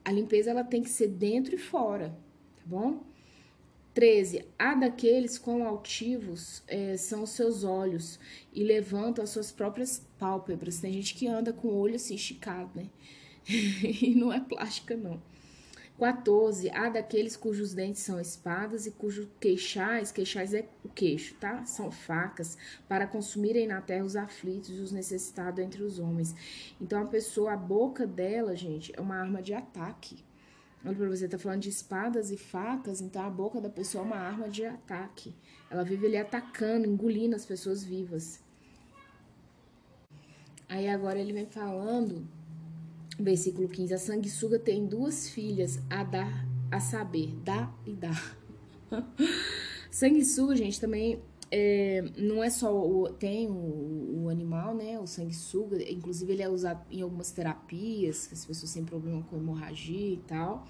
A 0.04 0.12
limpeza, 0.12 0.50
ela 0.50 0.64
tem 0.64 0.82
que 0.82 0.88
ser 0.88 1.08
dentro 1.08 1.54
e 1.54 1.58
fora, 1.58 2.10
tá 2.56 2.62
bom? 2.64 3.02
13. 3.96 4.44
Há 4.58 4.74
daqueles 4.74 5.38
quão 5.38 5.66
altivos 5.66 6.62
é, 6.68 6.98
são 6.98 7.22
os 7.22 7.30
seus 7.30 7.64
olhos 7.64 8.20
e 8.52 8.62
levantam 8.62 9.24
as 9.24 9.30
suas 9.30 9.50
próprias 9.50 10.06
pálpebras. 10.18 10.80
Tem 10.80 10.92
gente 10.92 11.14
que 11.14 11.26
anda 11.26 11.50
com 11.50 11.68
o 11.68 11.78
olho 11.78 11.94
assim 11.94 12.14
esticado, 12.14 12.70
né? 12.74 12.90
e 13.48 14.14
não 14.14 14.30
é 14.30 14.38
plástica, 14.38 14.94
não. 14.94 15.18
14. 15.98 16.68
Há 16.72 16.90
daqueles 16.90 17.36
cujos 17.36 17.72
dentes 17.72 18.02
são 18.02 18.20
espadas 18.20 18.86
e 18.86 18.90
cujos 18.90 19.28
queixais, 19.40 20.12
queixais 20.12 20.52
é 20.52 20.68
o 20.84 20.90
queixo, 20.90 21.34
tá? 21.36 21.64
São 21.64 21.90
facas 21.90 22.58
para 22.86 23.06
consumirem 23.06 23.66
na 23.66 23.80
terra 23.80 24.04
os 24.04 24.14
aflitos 24.14 24.68
e 24.68 24.80
os 24.82 24.92
necessitados 24.92 25.64
entre 25.64 25.82
os 25.82 25.98
homens. 25.98 26.34
Então 26.78 27.00
a 27.00 27.06
pessoa, 27.06 27.54
a 27.54 27.56
boca 27.56 28.06
dela, 28.06 28.54
gente, 28.54 28.92
é 28.94 29.00
uma 29.00 29.16
arma 29.16 29.40
de 29.40 29.54
ataque 29.54 30.22
Olha 30.86 30.94
pra 30.94 31.08
você, 31.08 31.26
tá 31.26 31.36
falando 31.36 31.62
de 31.62 31.68
espadas 31.68 32.30
e 32.30 32.36
facas, 32.36 33.00
então 33.00 33.20
a 33.20 33.28
boca 33.28 33.60
da 33.60 33.68
pessoa 33.68 34.04
é 34.04 34.06
uma 34.06 34.16
arma 34.16 34.48
de 34.48 34.64
ataque. 34.64 35.34
Ela 35.68 35.82
vive 35.82 36.06
ali 36.06 36.16
atacando, 36.16 36.86
engolindo 36.86 37.34
as 37.34 37.44
pessoas 37.44 37.82
vivas. 37.82 38.38
Aí 40.68 40.88
agora 40.88 41.18
ele 41.18 41.32
vem 41.32 41.44
falando, 41.44 42.24
versículo 43.18 43.68
15: 43.68 43.94
A 43.94 43.98
sanguessuga 43.98 44.60
tem 44.60 44.86
duas 44.86 45.28
filhas 45.28 45.80
a 45.90 46.04
dar, 46.04 46.46
a 46.70 46.78
saber, 46.78 47.34
dá 47.42 47.68
e 47.84 47.92
dá. 47.92 48.14
sanguessuga, 49.90 50.54
gente, 50.54 50.80
também 50.80 51.20
é, 51.50 52.02
não 52.16 52.42
é 52.42 52.50
só 52.50 52.74
o, 52.74 53.08
tem 53.08 53.48
o, 53.48 54.24
o, 54.24 54.28
animal, 54.28 54.74
né? 54.74 54.98
O 54.98 55.06
sanguessuga, 55.06 55.80
inclusive 55.90 56.32
ele 56.32 56.42
é 56.42 56.48
usado 56.48 56.84
em 56.90 57.02
algumas 57.02 57.30
terapias, 57.30 58.28
as 58.32 58.44
pessoas 58.44 58.72
têm 58.72 58.84
problema 58.84 59.22
com 59.24 59.36
hemorragia 59.36 60.14
e 60.14 60.22
tal. 60.26 60.66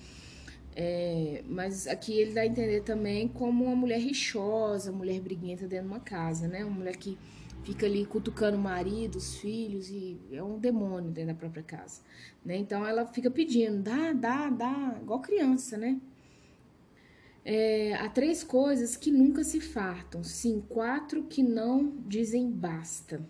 É, 0.78 1.42
mas 1.48 1.86
aqui 1.86 2.12
ele 2.12 2.34
dá 2.34 2.42
a 2.42 2.46
entender 2.46 2.82
também 2.82 3.26
como 3.28 3.64
uma 3.64 3.74
mulher 3.74 3.98
rixosa, 3.98 4.92
mulher 4.92 5.20
briguenta 5.20 5.66
dentro 5.66 5.86
de 5.86 5.92
uma 5.92 6.00
casa, 6.00 6.46
né? 6.46 6.64
Uma 6.64 6.76
mulher 6.76 6.96
que 6.96 7.16
fica 7.64 7.86
ali 7.86 8.04
cutucando 8.04 8.58
o 8.58 8.60
marido, 8.60 9.16
os 9.16 9.36
filhos, 9.38 9.88
e 9.88 10.20
é 10.30 10.42
um 10.42 10.58
demônio 10.58 11.10
dentro 11.10 11.32
da 11.32 11.38
própria 11.38 11.62
casa, 11.62 12.02
né? 12.44 12.56
Então 12.56 12.86
ela 12.86 13.06
fica 13.06 13.30
pedindo, 13.30 13.82
dá, 13.82 14.12
dá, 14.12 14.50
dá, 14.50 14.98
igual 15.00 15.20
criança, 15.20 15.78
né? 15.78 15.98
É, 17.48 17.94
há 17.94 18.08
três 18.08 18.42
coisas 18.42 18.96
que 18.96 19.08
nunca 19.08 19.44
se 19.44 19.60
fartam, 19.60 20.24
sim, 20.24 20.60
quatro 20.68 21.22
que 21.22 21.44
não 21.44 21.96
dizem 22.04 22.50
basta. 22.50 23.24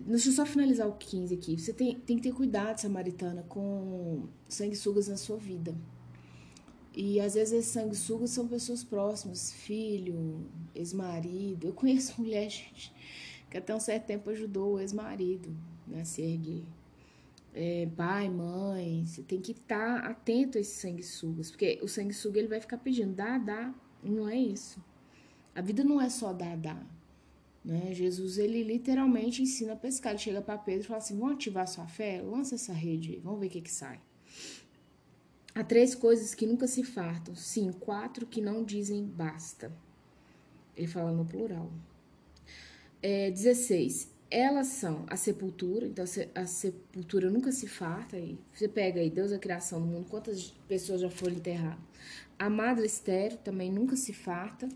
Deixa 0.00 0.28
eu 0.28 0.32
só 0.32 0.46
finalizar 0.46 0.86
o 0.86 0.92
15 0.92 1.34
aqui. 1.34 1.58
Você 1.58 1.72
tem, 1.72 1.98
tem 1.98 2.18
que 2.18 2.22
ter 2.22 2.32
cuidado, 2.32 2.78
samaritana, 2.78 3.42
com 3.48 4.28
sanguessugas 4.48 5.08
na 5.08 5.16
sua 5.16 5.38
vida. 5.38 5.74
E 6.94 7.18
às 7.18 7.34
vezes 7.34 7.52
esses 7.52 7.72
sanguessugas 7.72 8.30
são 8.30 8.46
pessoas 8.46 8.84
próximas, 8.84 9.52
filho, 9.52 10.46
ex-marido. 10.72 11.66
Eu 11.66 11.72
conheço 11.72 12.14
mulher, 12.22 12.48
gente, 12.48 12.94
que 13.50 13.58
até 13.58 13.74
um 13.74 13.80
certo 13.80 14.06
tempo 14.06 14.30
ajudou 14.30 14.74
o 14.74 14.80
ex-marido 14.80 15.52
né, 15.84 16.02
a 16.02 16.04
se 16.04 16.22
erguer 16.22 16.62
é, 17.54 17.86
pai, 17.96 18.28
mãe, 18.30 19.04
você 19.04 19.22
tem 19.22 19.40
que 19.40 19.52
estar 19.52 20.02
tá 20.02 20.08
atento 20.08 20.56
a 20.56 20.60
esses 20.60 20.80
sanguessugas, 20.80 21.50
porque 21.50 21.78
o 21.82 21.88
sanguessuga 21.88 22.38
ele 22.38 22.48
vai 22.48 22.60
ficar 22.60 22.78
pedindo, 22.78 23.14
dá, 23.14 23.36
dá, 23.38 23.74
não 24.02 24.28
é 24.28 24.36
isso. 24.36 24.82
A 25.54 25.60
vida 25.60 25.84
não 25.84 26.00
é 26.00 26.08
só 26.08 26.32
dar, 26.32 26.56
dá. 26.56 26.82
Né? 27.64 27.92
Jesus, 27.92 28.38
ele 28.38 28.62
literalmente 28.62 29.42
ensina 29.42 29.74
a 29.74 29.76
pescar. 29.76 30.12
Ele 30.12 30.18
chega 30.18 30.40
para 30.40 30.58
Pedro 30.58 30.82
e 30.82 30.86
fala 30.86 30.98
assim, 30.98 31.16
vamos 31.18 31.34
ativar 31.34 31.68
sua 31.68 31.86
fé? 31.86 32.20
Lança 32.22 32.54
essa 32.54 32.72
rede 32.72 33.20
vamos 33.22 33.38
ver 33.40 33.46
o 33.46 33.50
que 33.50 33.60
que 33.60 33.70
sai. 33.70 34.00
Há 35.54 35.62
três 35.62 35.94
coisas 35.94 36.34
que 36.34 36.46
nunca 36.46 36.66
se 36.66 36.82
fartam, 36.82 37.36
sim, 37.36 37.70
quatro 37.72 38.26
que 38.26 38.40
não 38.40 38.64
dizem 38.64 39.04
basta. 39.04 39.70
Ele 40.74 40.86
fala 40.86 41.12
no 41.12 41.26
plural. 41.26 41.70
É, 43.02 43.30
16 43.30 44.10
elas 44.32 44.68
são 44.68 45.04
a 45.08 45.16
sepultura, 45.16 45.86
então 45.86 46.06
a 46.34 46.46
sepultura 46.46 47.28
nunca 47.28 47.52
se 47.52 47.68
farta. 47.68 48.16
Aí 48.16 48.38
você 48.52 48.66
pega 48.66 48.98
aí 48.98 49.10
Deus 49.10 49.30
a 49.30 49.38
criação 49.38 49.78
do 49.78 49.86
mundo, 49.86 50.08
quantas 50.08 50.50
pessoas 50.66 51.02
já 51.02 51.10
foram 51.10 51.34
enterradas. 51.34 51.78
A 52.38 52.48
madre 52.48 52.86
estéreo 52.86 53.36
também 53.38 53.70
nunca 53.70 53.94
se 53.94 54.14
farta, 54.14 54.66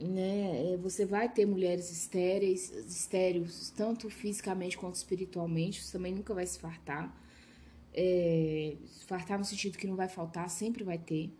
né? 0.00 0.72
É, 0.72 0.76
você 0.76 1.06
vai 1.06 1.28
ter 1.28 1.46
mulheres 1.46 1.88
estéreis, 1.90 2.70
estéreos, 2.70 3.70
tanto 3.70 4.10
fisicamente 4.10 4.76
quanto 4.76 4.96
espiritualmente, 4.96 5.78
isso 5.78 5.92
também 5.92 6.12
nunca 6.12 6.34
vai 6.34 6.46
se 6.46 6.58
fartar. 6.58 7.16
É, 7.94 8.74
fartar 9.06 9.38
no 9.38 9.44
sentido 9.44 9.78
que 9.78 9.86
não 9.86 9.94
vai 9.94 10.08
faltar, 10.08 10.50
sempre 10.50 10.82
vai 10.82 10.98
ter. 10.98 11.30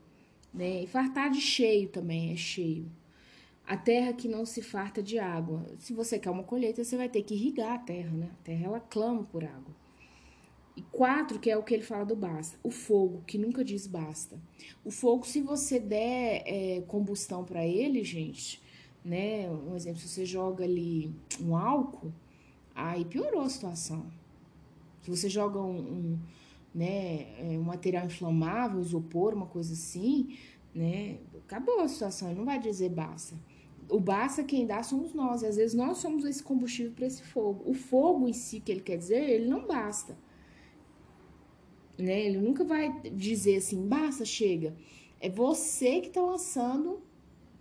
Né? 0.54 0.85
E 0.85 0.87
fartar 0.87 1.30
de 1.30 1.40
cheio 1.40 1.88
também, 1.88 2.33
é 2.33 2.37
cheio. 2.37 2.88
A 3.71 3.77
terra 3.77 4.12
que 4.12 4.27
não 4.27 4.45
se 4.45 4.62
farta 4.62 5.00
de 5.00 5.17
água. 5.17 5.65
Se 5.79 5.93
você 5.93 6.19
quer 6.19 6.29
uma 6.31 6.43
colheita, 6.43 6.83
você 6.83 6.97
vai 6.97 7.09
ter 7.09 7.23
que 7.23 7.35
irrigar 7.35 7.75
a 7.75 7.79
terra, 7.79 8.11
né? 8.11 8.29
A 8.33 8.43
terra 8.43 8.67
ela 8.67 8.81
clama 8.81 9.23
por 9.23 9.45
água. 9.45 9.73
E 10.77 10.83
quatro, 10.83 11.39
que 11.39 11.49
é 11.49 11.57
o 11.57 11.62
que 11.62 11.75
ele 11.75 11.85
fala 11.85 12.05
do 12.05 12.17
basta. 12.17 12.59
O 12.65 12.73
fogo, 12.73 13.23
que 13.25 13.39
nunca 13.39 13.62
diz 13.62 13.87
basta. 13.87 14.41
O 14.85 14.91
fogo, 14.91 15.25
se 15.25 15.41
você 15.41 15.79
der 15.79 16.43
é, 16.47 16.81
combustão 16.89 17.45
para 17.45 17.65
ele, 17.65 18.03
gente, 18.03 18.61
né? 19.05 19.49
Um 19.49 19.77
exemplo, 19.77 20.00
se 20.00 20.09
você 20.09 20.27
joga 20.27 20.65
ali 20.65 21.15
um 21.41 21.57
álcool, 21.57 22.12
aí 22.75 23.05
piorou 23.05 23.43
a 23.43 23.49
situação. 23.49 24.05
Se 25.00 25.11
você 25.11 25.29
joga 25.29 25.61
um, 25.61 25.79
um 25.79 26.19
né, 26.75 27.29
é, 27.39 27.57
um 27.57 27.62
material 27.62 28.05
inflamável, 28.05 28.81
isopor, 28.81 29.33
uma 29.33 29.47
coisa 29.47 29.75
assim, 29.75 30.37
né? 30.75 31.19
Acabou 31.45 31.79
a 31.79 31.87
situação, 31.87 32.31
ele 32.31 32.39
não 32.39 32.45
vai 32.45 32.59
dizer 32.59 32.89
basta 32.89 33.37
o 33.91 34.01
basta 34.01 34.43
quem 34.45 34.67
dá 34.67 34.83
somos 34.83 35.13
nós. 35.13 35.43
E 35.43 35.47
às 35.47 35.57
vezes 35.57 35.75
nós 35.75 35.99
somos 35.99 36.25
esse 36.25 36.43
combustível 36.43 36.93
para 36.93 37.07
esse 37.07 37.23
fogo. 37.23 37.63
O 37.69 37.75
fogo 37.75 38.29
em 38.29 38.33
si, 38.33 38.61
que 38.61 38.71
ele 38.73 38.81
quer 38.81 38.97
dizer, 38.97 39.29
ele 39.29 39.47
não 39.47 39.67
basta. 39.67 40.17
Né? 41.99 42.27
Ele 42.27 42.39
nunca 42.39 42.65
vai 42.65 43.01
dizer 43.11 43.57
assim, 43.57 43.87
basta, 43.87 44.25
chega. 44.25 44.75
É 45.21 45.29
você 45.29 46.01
que 46.01 46.09
está 46.09 46.23
lançando 46.23 47.03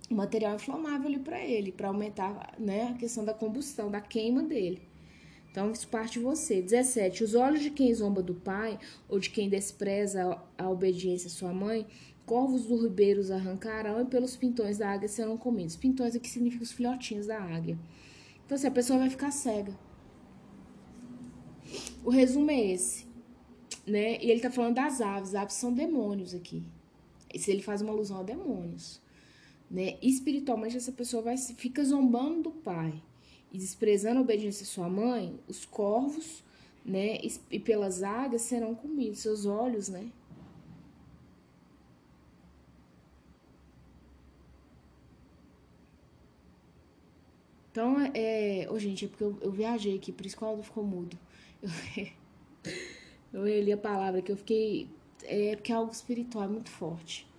material 0.09 0.55
inflamável 0.55 1.07
ali 1.07 1.19
para 1.19 1.43
ele, 1.43 1.71
para 1.71 1.89
aumentar 1.89 2.55
né, 2.57 2.91
a 2.91 2.93
questão 2.93 3.23
da 3.25 3.33
combustão, 3.33 3.91
da 3.91 4.01
queima 4.01 4.41
dele. 4.41 4.81
Então, 5.51 5.71
isso 5.71 5.87
parte 5.87 6.13
de 6.13 6.19
você. 6.19 6.61
17. 6.61 7.23
Os 7.23 7.35
olhos 7.35 7.61
de 7.61 7.71
quem 7.71 7.93
zomba 7.93 8.21
do 8.21 8.35
pai 8.35 8.79
ou 9.07 9.19
de 9.19 9.29
quem 9.29 9.49
despreza 9.49 10.39
a 10.57 10.69
obediência 10.69 11.27
à 11.27 11.31
sua 11.31 11.51
mãe 11.51 11.85
corvos 12.29 12.67
do 12.67 12.79
ribeiros 12.79 13.31
arrancarão 13.31 13.99
e 14.03 14.05
pelos 14.05 14.37
pintões 14.37 14.77
da 14.77 14.91
águia 14.91 15.09
serão 15.09 15.35
comidos. 15.35 15.75
Pintões 15.75 16.15
aqui 16.15 16.29
significa 16.29 16.63
os 16.63 16.71
filhotinhos 16.71 17.25
da 17.25 17.41
águia. 17.41 17.75
Então, 18.45 18.55
assim, 18.55 18.67
a 18.67 18.71
pessoa 18.71 18.99
vai 18.99 19.09
ficar 19.09 19.31
cega. 19.31 19.75
O 22.05 22.11
resumo 22.11 22.51
é 22.51 22.59
esse, 22.71 23.07
né? 23.85 24.23
E 24.23 24.29
ele 24.29 24.41
tá 24.41 24.51
falando 24.51 24.75
das 24.75 25.01
aves. 25.01 25.29
As 25.29 25.41
aves 25.41 25.55
são 25.55 25.73
demônios 25.73 26.35
aqui. 26.35 26.63
Se 27.35 27.49
ele 27.49 27.63
faz 27.63 27.81
uma 27.81 27.93
alusão 27.93 28.19
a 28.19 28.23
demônios, 28.23 29.01
né? 29.69 29.97
Espiritualmente, 29.99 30.77
essa 30.77 30.91
pessoa 30.91 31.23
vai 31.23 31.35
fica 31.35 31.83
zombando 31.83 32.43
do 32.43 32.51
pai 32.51 33.01
e 33.51 33.57
desprezando 33.57 34.19
a 34.19 34.21
obediência 34.21 34.63
de 34.63 34.69
sua 34.69 34.87
mãe. 34.87 35.39
Os 35.47 35.65
corvos, 35.65 36.43
né? 36.85 37.17
E 37.49 37.59
pelas 37.59 38.03
águias 38.03 38.43
serão 38.43 38.75
comidos. 38.75 39.17
Seus 39.17 39.47
olhos, 39.47 39.89
né? 39.89 40.11
Então, 47.71 47.97
é. 48.13 48.67
Ô, 48.69 48.79
gente, 48.79 49.05
é 49.05 49.07
porque 49.07 49.23
eu, 49.23 49.37
eu 49.41 49.51
viajei 49.51 49.95
aqui, 49.95 50.11
por 50.11 50.25
isso 50.25 50.35
que 50.35 50.43
o 50.43 50.47
Aldo 50.47 50.63
ficou 50.63 50.83
mudo. 50.83 51.17
Eu, 51.61 53.43
eu 53.45 53.63
li 53.63 53.71
a 53.71 53.77
palavra 53.77 54.21
que 54.21 54.31
eu 54.31 54.37
fiquei. 54.37 54.89
É 55.23 55.55
porque 55.55 55.71
é 55.71 55.75
algo 55.75 55.91
espiritual, 55.91 56.45
é 56.45 56.47
muito 56.47 56.69
forte. 56.69 57.29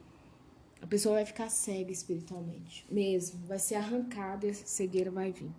A 0.81 0.87
pessoa 0.87 1.17
vai 1.17 1.27
ficar 1.27 1.49
cega 1.49 1.91
espiritualmente, 1.91 2.87
mesmo. 2.91 3.41
Vai 3.47 3.59
ser 3.59 3.75
arrancada 3.77 4.47
e 4.47 4.51
a 4.51 4.55
cegueira 4.55 5.11
vai 5.11 5.33
vir. 5.33 5.51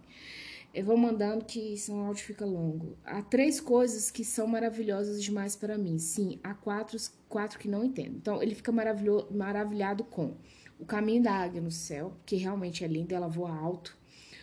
Eu 0.74 0.86
vou 0.86 0.96
mandando 0.96 1.44
que 1.44 1.76
senão 1.78 2.04
o 2.04 2.06
áudio 2.06 2.24
fica 2.24 2.46
longo. 2.46 2.98
Há 3.04 3.22
três 3.22 3.60
coisas 3.60 4.10
que 4.10 4.24
são 4.24 4.48
maravilhosas 4.48 5.22
demais 5.22 5.54
para 5.54 5.78
mim. 5.78 6.00
Sim, 6.00 6.40
há 6.42 6.54
quatro, 6.54 6.98
quatro 7.28 7.60
que 7.60 7.68
não 7.68 7.84
entendo. 7.84 8.16
Então, 8.16 8.42
ele 8.42 8.56
fica 8.56 8.72
maravilhado 8.72 10.06
com 10.06 10.38
o 10.80 10.86
caminho 10.86 11.24
da 11.24 11.34
águia 11.34 11.62
no 11.62 11.72
céu, 11.72 12.14
que 12.26 12.38
realmente 12.38 12.86
é 12.86 12.88
lindo, 12.88 13.14
ela 13.14 13.28
voa 13.28 13.54
alto. 13.54 13.98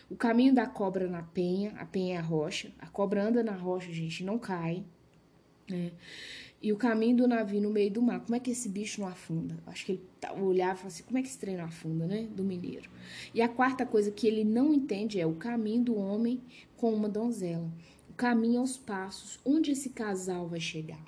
O 0.09 0.15
caminho 0.15 0.53
da 0.53 0.65
cobra 0.65 1.07
na 1.07 1.21
penha, 1.21 1.71
a 1.77 1.85
penha 1.85 2.15
é 2.15 2.17
a 2.17 2.21
rocha. 2.21 2.71
A 2.79 2.87
cobra 2.87 3.23
anda 3.23 3.43
na 3.43 3.53
rocha, 3.53 3.91
gente, 3.91 4.23
não 4.23 4.39
cai. 4.39 4.83
Né? 5.69 5.91
E 6.61 6.73
o 6.73 6.77
caminho 6.77 7.15
do 7.15 7.27
navio 7.27 7.61
no 7.61 7.69
meio 7.69 7.91
do 7.91 8.01
mar. 8.01 8.19
Como 8.19 8.35
é 8.35 8.39
que 8.39 8.51
esse 8.51 8.67
bicho 8.67 9.01
não 9.01 9.07
afunda? 9.07 9.57
Acho 9.67 9.85
que 9.85 9.91
ele 9.93 10.03
tá, 10.19 10.33
olhava 10.33 10.73
e 10.73 10.77
falava 10.77 10.87
assim: 10.87 11.03
como 11.03 11.17
é 11.17 11.21
que 11.21 11.27
esse 11.27 11.37
trem 11.37 11.55
não 11.55 11.63
afunda, 11.63 12.05
né? 12.05 12.23
Do 12.23 12.43
mineiro. 12.43 12.89
E 13.33 13.41
a 13.41 13.47
quarta 13.47 13.85
coisa 13.85 14.11
que 14.11 14.27
ele 14.27 14.43
não 14.43 14.73
entende 14.73 15.19
é 15.19 15.25
o 15.25 15.35
caminho 15.35 15.83
do 15.83 15.95
homem 15.95 16.41
com 16.75 16.93
uma 16.93 17.07
donzela. 17.07 17.71
O 18.09 18.13
caminho 18.13 18.59
aos 18.59 18.77
passos. 18.77 19.39
Onde 19.45 19.71
esse 19.71 19.91
casal 19.91 20.47
vai 20.47 20.59
chegar? 20.59 21.05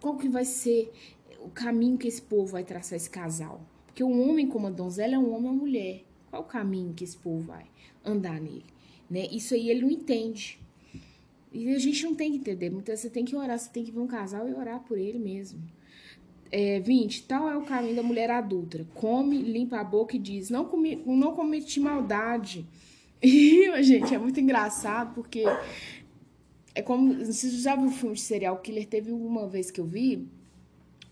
Qual 0.00 0.16
que 0.16 0.28
vai 0.28 0.44
ser 0.44 0.92
o 1.40 1.48
caminho 1.48 1.98
que 1.98 2.08
esse 2.08 2.22
povo 2.22 2.52
vai 2.52 2.64
traçar 2.64 2.96
esse 2.96 3.10
casal? 3.10 3.60
Porque 3.86 4.02
um 4.02 4.28
homem 4.28 4.48
com 4.48 4.58
uma 4.58 4.70
donzela 4.70 5.14
é 5.14 5.18
um 5.18 5.32
homem 5.32 5.46
ou 5.46 5.52
uma 5.52 5.52
mulher. 5.52 6.04
Qual 6.36 6.42
o 6.42 6.44
caminho 6.44 6.92
que 6.92 7.02
esse 7.02 7.16
povo 7.16 7.40
vai 7.40 7.64
andar 8.04 8.38
nele? 8.38 8.66
Né? 9.08 9.26
Isso 9.32 9.54
aí 9.54 9.70
ele 9.70 9.80
não 9.80 9.90
entende. 9.90 10.58
E 11.50 11.74
a 11.74 11.78
gente 11.78 12.04
não 12.04 12.14
tem 12.14 12.32
que 12.32 12.36
entender. 12.36 12.68
Muitas 12.68 13.00
você 13.00 13.08
tem 13.08 13.24
que 13.24 13.34
orar, 13.34 13.58
você 13.58 13.70
tem 13.70 13.82
que 13.82 13.90
ver 13.90 14.00
um 14.00 14.06
casal 14.06 14.46
e 14.46 14.52
orar 14.52 14.80
por 14.80 14.98
ele 14.98 15.18
mesmo. 15.18 15.62
É, 16.52 16.78
20. 16.80 17.22
Tal 17.22 17.48
é 17.48 17.56
o 17.56 17.62
caminho 17.62 17.96
da 17.96 18.02
mulher 18.02 18.30
adulta. 18.30 18.86
Come, 18.92 19.38
limpa 19.38 19.80
a 19.80 19.84
boca 19.84 20.14
e 20.14 20.18
diz: 20.18 20.50
Não, 20.50 20.66
comi, 20.66 20.96
não 21.06 21.34
cometi 21.34 21.80
maldade. 21.80 22.66
E, 23.22 23.82
gente, 23.82 24.14
é 24.14 24.18
muito 24.18 24.38
engraçado 24.38 25.14
porque 25.14 25.44
É 26.74 26.82
como. 26.82 27.24
Você 27.24 27.48
já 27.48 27.74
viu 27.74 27.86
o 27.86 27.90
filme 27.90 28.14
de 28.14 28.20
serial 28.20 28.58
killer? 28.58 28.86
Teve 28.86 29.10
uma 29.10 29.48
vez 29.48 29.70
que 29.70 29.80
eu 29.80 29.86
vi 29.86 30.28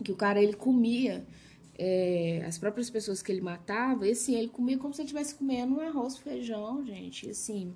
que 0.03 0.11
o 0.11 0.15
cara 0.15 0.41
ele 0.41 0.53
comia 0.53 1.25
é, 1.77 2.43
as 2.47 2.57
próprias 2.57 2.89
pessoas 2.89 3.21
que 3.21 3.31
ele 3.31 3.41
matava, 3.41 4.07
e 4.07 4.11
assim, 4.11 4.35
ele 4.35 4.47
comia 4.47 4.77
como 4.77 4.93
se 4.93 5.01
ele 5.01 5.07
estivesse 5.07 5.35
comendo 5.35 5.75
um 5.75 5.81
arroz, 5.81 6.17
feijão, 6.17 6.85
gente. 6.85 7.29
Assim, 7.29 7.73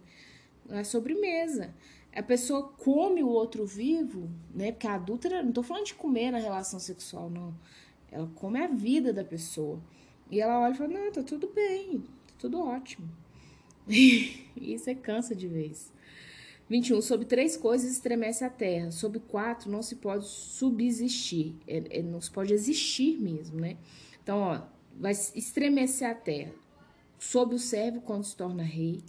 é 0.69 0.83
sobremesa. 0.83 1.73
A 2.15 2.23
pessoa 2.23 2.63
come 2.77 3.21
o 3.21 3.27
outro 3.27 3.65
vivo, 3.65 4.29
né? 4.53 4.71
Porque 4.71 4.87
a 4.87 4.95
adúltera, 4.95 5.43
não 5.43 5.51
tô 5.51 5.61
falando 5.61 5.85
de 5.85 5.93
comer 5.93 6.31
na 6.31 6.39
relação 6.39 6.79
sexual, 6.79 7.29
não. 7.29 7.53
Ela 8.11 8.27
come 8.35 8.59
a 8.59 8.67
vida 8.67 9.13
da 9.13 9.23
pessoa. 9.23 9.79
E 10.31 10.41
ela 10.41 10.59
olha 10.59 10.73
e 10.73 10.77
fala: 10.77 10.89
Não, 10.89 11.11
tá 11.11 11.21
tudo 11.21 11.47
bem, 11.53 11.99
tá 11.99 12.33
tudo 12.39 12.59
ótimo. 12.61 13.07
e 13.87 14.77
você 14.77 14.95
cansa 14.95 15.35
de 15.35 15.47
vez. 15.47 15.91
21. 16.69 17.01
Sobre 17.01 17.25
três 17.25 17.57
coisas 17.57 17.91
estremece 17.91 18.43
a 18.43 18.49
terra. 18.49 18.91
Sobre 18.91 19.19
quatro 19.19 19.71
não 19.71 19.81
se 19.81 19.95
pode 19.95 20.25
subsistir. 20.25 21.55
É, 21.67 21.99
é, 21.99 22.01
não 22.01 22.21
se 22.21 22.29
pode 22.29 22.53
existir 22.53 23.17
mesmo, 23.19 23.59
né? 23.59 23.77
Então, 24.21 24.39
ó, 24.39 24.61
vai 24.97 25.11
estremecer 25.11 26.07
a 26.07 26.13
terra. 26.13 26.53
Sob 27.17 27.55
o 27.55 27.59
servo 27.59 28.01
quando 28.01 28.23
se 28.23 28.35
torna 28.35 28.63
rei. 28.63 29.01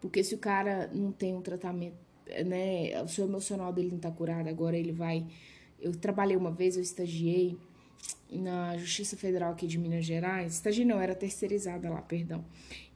Porque 0.00 0.22
se 0.22 0.34
o 0.34 0.38
cara 0.38 0.88
não 0.94 1.10
tem 1.10 1.34
um 1.34 1.42
tratamento, 1.42 1.96
né? 2.46 3.02
O 3.02 3.08
seu 3.08 3.26
emocional 3.26 3.72
dele 3.72 3.90
não 3.90 3.98
tá 3.98 4.10
curado, 4.10 4.48
agora 4.48 4.76
ele 4.76 4.92
vai. 4.92 5.26
Eu 5.80 5.92
trabalhei 5.92 6.36
uma 6.36 6.52
vez, 6.52 6.76
eu 6.76 6.82
estagiei 6.82 7.58
na 8.30 8.76
Justiça 8.76 9.16
Federal 9.16 9.52
aqui 9.52 9.66
de 9.66 9.78
Minas 9.78 10.04
Gerais. 10.04 10.54
Estagiei 10.54 10.86
não, 10.86 11.00
era 11.00 11.14
terceirizada 11.14 11.88
lá, 11.88 12.02
perdão. 12.02 12.44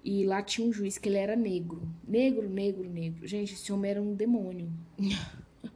E 0.02 0.25
lá 0.25 0.43
tinha 0.43 0.67
um 0.67 0.73
juiz 0.73 0.99
que 0.99 1.09
ele 1.09 1.19
era 1.19 1.37
negro. 1.37 1.83
Negro, 2.07 2.49
negro, 2.49 2.88
negro. 2.88 3.26
Gente, 3.26 3.55
esse 3.55 3.73
homem 3.73 3.90
era 3.90 4.02
um 4.02 4.14
demônio. 4.14 4.73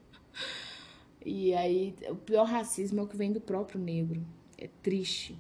e 1.24 1.54
aí, 1.54 1.94
o 2.08 2.16
pior 2.16 2.44
racismo 2.44 3.00
é 3.00 3.02
o 3.02 3.06
que 3.06 3.16
vem 3.16 3.32
do 3.32 3.40
próprio 3.40 3.80
negro. 3.80 4.24
É 4.56 4.68
triste. 4.82 5.36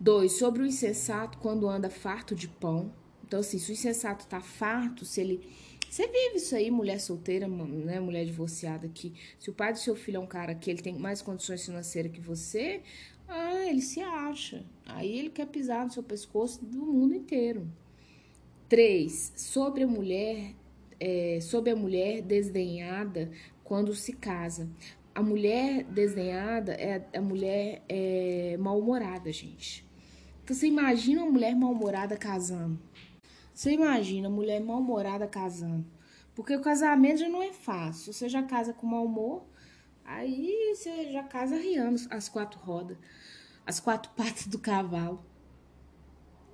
Dois, 0.00 0.32
sobre 0.32 0.62
o 0.62 0.66
insensato 0.66 1.38
quando 1.38 1.68
anda 1.68 1.90
farto 1.90 2.34
de 2.34 2.48
pão. 2.48 2.90
Então, 3.24 3.40
assim, 3.40 3.58
se 3.58 3.70
o 3.70 3.74
insensato 3.74 4.26
tá 4.26 4.40
farto, 4.40 5.04
se 5.04 5.20
ele. 5.20 5.40
Você 5.92 6.06
vive 6.06 6.36
isso 6.36 6.56
aí, 6.56 6.70
mulher 6.70 6.98
solteira, 6.98 7.46
né, 7.46 8.00
mulher 8.00 8.24
divorciada, 8.24 8.88
que 8.88 9.12
se 9.38 9.50
o 9.50 9.52
pai 9.52 9.74
do 9.74 9.78
seu 9.78 9.94
filho 9.94 10.16
é 10.16 10.20
um 10.20 10.26
cara 10.26 10.54
que 10.54 10.70
ele 10.70 10.80
tem 10.80 10.94
mais 10.94 11.20
condições 11.20 11.66
financeiras 11.66 12.10
que 12.10 12.18
você, 12.18 12.80
ah, 13.28 13.66
ele 13.68 13.82
se 13.82 14.00
acha. 14.00 14.64
Aí 14.86 15.18
ele 15.18 15.28
quer 15.28 15.44
pisar 15.48 15.84
no 15.84 15.92
seu 15.92 16.02
pescoço 16.02 16.64
do 16.64 16.86
mundo 16.86 17.14
inteiro. 17.14 17.70
Três, 18.70 19.34
sobre 19.36 19.82
a 19.82 19.86
mulher, 19.86 20.54
é, 20.98 21.40
sobre 21.42 21.70
a 21.70 21.76
mulher 21.76 22.22
desdenhada 22.22 23.30
quando 23.62 23.94
se 23.94 24.14
casa. 24.14 24.70
A 25.14 25.22
mulher 25.22 25.84
desdenhada 25.84 26.72
é 26.72 27.06
a 27.14 27.20
mulher 27.20 27.82
é, 27.86 28.56
mal-humorada, 28.58 29.30
gente. 29.30 29.84
Então 30.42 30.56
você 30.56 30.66
imagina 30.66 31.22
uma 31.22 31.32
mulher 31.32 31.54
mal-humorada 31.54 32.16
casando. 32.16 32.80
Você 33.54 33.72
imagina 33.72 34.28
mulher 34.30 34.60
mal-humorada 34.60 35.26
casando. 35.26 35.86
Porque 36.34 36.56
o 36.56 36.62
casamento 36.62 37.20
já 37.20 37.28
não 37.28 37.42
é 37.42 37.52
fácil. 37.52 38.12
Você 38.12 38.28
já 38.28 38.42
casa 38.42 38.72
com 38.72 38.86
mau 38.86 39.04
humor, 39.04 39.44
aí 40.04 40.74
você 40.74 41.12
já 41.12 41.22
casa 41.22 41.56
riando 41.56 42.00
as 42.10 42.28
quatro 42.28 42.58
rodas 42.60 42.96
as 43.66 43.80
quatro 43.80 44.10
patas 44.16 44.46
do 44.46 44.58
cavalo. 44.58 45.24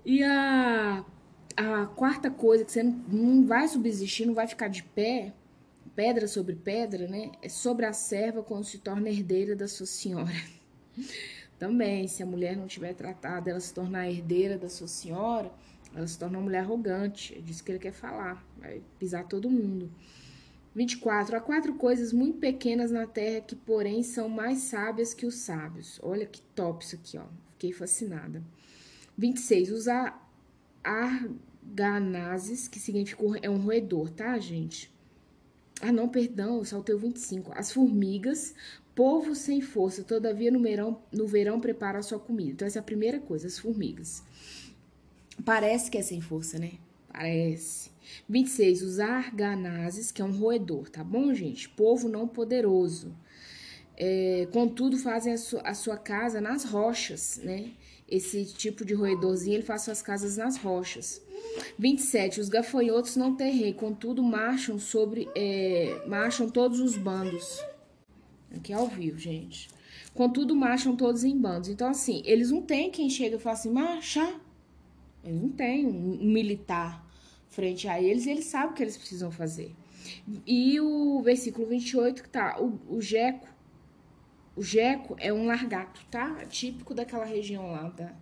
E 0.05 0.23
a, 0.23 1.05
a 1.57 1.87
quarta 1.87 2.31
coisa 2.31 2.65
que 2.65 2.73
você 2.73 2.83
não 2.83 3.47
vai 3.47 3.69
subsistir, 3.69 4.27
não 4.27 4.35
vai 4.35 4.47
ficar 4.47 4.69
de 4.69 4.83
pé, 4.83 5.35
pedra 5.95 6.27
sobre 6.29 6.55
pedra, 6.55 7.07
né? 7.09 7.33
É 7.43 7.49
sobre 7.49 7.85
a 7.85 7.93
serva 7.93 8.43
quando 8.43 8.65
se 8.65 8.79
torna 8.79 9.09
herdeira 9.09 9.55
da 9.55 9.69
sua 9.69 9.87
senhora. 9.87 10.33
Também, 11.59 12.07
se 12.07 12.23
a 12.23 12.27
mulher 12.27 12.57
não 12.57 12.69
tiver 12.69 12.95
tratado, 12.95 13.51
ela 13.51 13.59
se 13.59 13.75
tornar 13.75 14.09
herdeira 14.09 14.57
da 14.57 14.69
sua 14.69 14.87
senhora, 14.87 15.51
ela 15.95 16.07
se 16.07 16.19
torna 16.19 16.39
uma 16.39 16.45
mulher 16.45 16.61
arrogante. 16.61 17.37
É 17.37 17.41
disso 17.41 17.65
que 17.65 17.73
ele 17.73 17.79
quer 17.79 17.93
falar. 17.93 18.45
Vai 18.59 18.83
pisar 18.99 19.27
todo 19.27 19.51
mundo. 19.51 19.91
24. 20.75 21.37
Há 21.37 21.41
quatro 21.41 21.75
coisas 21.75 22.13
muito 22.13 22.39
pequenas 22.39 22.91
na 22.91 23.07
terra 23.07 23.41
que, 23.41 23.57
porém, 23.57 24.03
são 24.03 24.29
mais 24.29 24.59
sábias 24.59 25.13
que 25.15 25.27
os 25.27 25.37
sábios. 25.37 25.99
Olha 26.03 26.27
que 26.27 26.41
top 26.55 26.85
isso 26.85 26.95
aqui, 26.95 27.19
ó. 27.19 27.25
Fiquei 27.53 27.73
fascinada. 27.73 28.43
26. 29.17 29.73
Os 29.73 29.87
arganazes, 30.85 32.69
que 32.69 32.79
significa 32.79 33.23
é 33.43 33.51
um 33.51 33.59
roedor, 33.59 34.11
tá, 34.11 34.39
gente? 34.39 34.97
Ah, 35.81 35.93
não, 35.93 36.09
perdão, 36.09 36.59
eu 36.59 36.65
saltei 36.65 36.95
o 36.95 36.99
25. 36.99 37.53
As 37.55 37.73
formigas, 37.73 38.55
povo 38.95 39.35
sem 39.35 39.61
força, 39.61 40.03
todavia 40.03 40.51
no 40.51 40.61
verão, 40.61 41.01
no 41.13 41.27
verão 41.27 41.61
prepara 41.61 41.99
a 41.99 42.03
sua 42.03 42.19
comida. 42.19 42.51
Então, 42.51 42.67
essa 42.67 42.79
é 42.79 42.81
a 42.81 42.85
primeira 42.85 43.21
coisa, 43.21 43.47
as 43.47 43.59
formigas. 43.59 44.23
Parece 45.49 45.91
que 45.91 45.97
é 45.97 46.03
sem 46.03 46.21
força, 46.21 46.59
né? 46.59 46.73
Parece. 47.11 47.91
26. 48.29 48.83
Os 48.83 49.01
arganazes, 49.01 50.13
que 50.13 50.21
é 50.21 50.25
um 50.27 50.31
roedor, 50.31 50.91
tá 50.91 51.03
bom, 51.03 51.33
gente? 51.33 51.71
Povo 51.71 52.07
não 52.07 52.29
poderoso. 52.29 53.17
É, 53.97 54.47
contudo, 54.53 54.99
fazem 54.99 55.33
a, 55.33 55.39
su 55.39 55.59
a 55.65 55.73
sua 55.73 55.97
casa 55.97 56.39
nas 56.39 56.65
rochas, 56.65 57.41
né? 57.43 57.71
Esse 58.07 58.45
tipo 58.45 58.85
de 58.85 58.93
roedorzinho, 58.93 59.55
ele 59.55 59.63
faz 59.63 59.81
suas 59.81 60.03
casas 60.03 60.37
nas 60.37 60.59
rochas. 60.59 61.23
27. 61.79 62.43
Os 62.43 62.51
gafanhotos 62.51 63.17
não 63.17 63.35
têm 63.35 63.57
rei, 63.57 63.73
contudo, 63.73 64.23
marcham 64.23 64.79
sobre. 64.79 65.31
É, 65.35 66.05
marcham 66.07 66.51
todos 66.51 66.79
os 66.79 66.95
bandos. 66.95 67.65
Aqui 68.55 68.75
é 68.75 68.77
ao 68.77 68.87
vivo, 68.87 69.19
gente. 69.19 69.71
Contudo, 70.13 70.55
marcham 70.55 70.95
todos 70.95 71.25
em 71.25 71.35
bandos. 71.35 71.71
Então, 71.71 71.89
assim, 71.89 72.21
eles 72.27 72.51
não 72.51 72.61
têm 72.61 72.91
quem 72.91 73.09
chega 73.09 73.37
e 73.37 73.39
fala 73.39 73.57
assim, 73.57 73.71
marcha. 73.71 74.39
Eles 75.29 75.43
não 75.43 75.51
têm 75.51 75.87
um, 75.87 76.19
militar 76.23 77.07
frente 77.49 77.89
a 77.89 78.01
eles 78.01 78.27
e 78.27 78.31
eles 78.31 78.47
sabem 78.47 78.71
o 78.71 78.75
que 78.75 78.83
eles 78.83 78.97
precisam 78.97 79.31
fazer. 79.31 79.75
E 80.47 80.81
o 80.81 81.21
versículo 81.23 81.67
28 81.67 82.23
que 82.23 82.29
tá, 82.29 82.61
o, 82.61 82.79
o 82.89 83.01
jeco, 83.01 83.47
o 84.57 84.63
jeco 84.63 85.17
é 85.19 85.33
um 85.33 85.47
largato, 85.47 86.05
tá? 86.11 86.45
Típico 86.47 86.95
daquela 86.95 87.25
região 87.25 87.71
lá 87.71 87.89
da, 87.91 88.13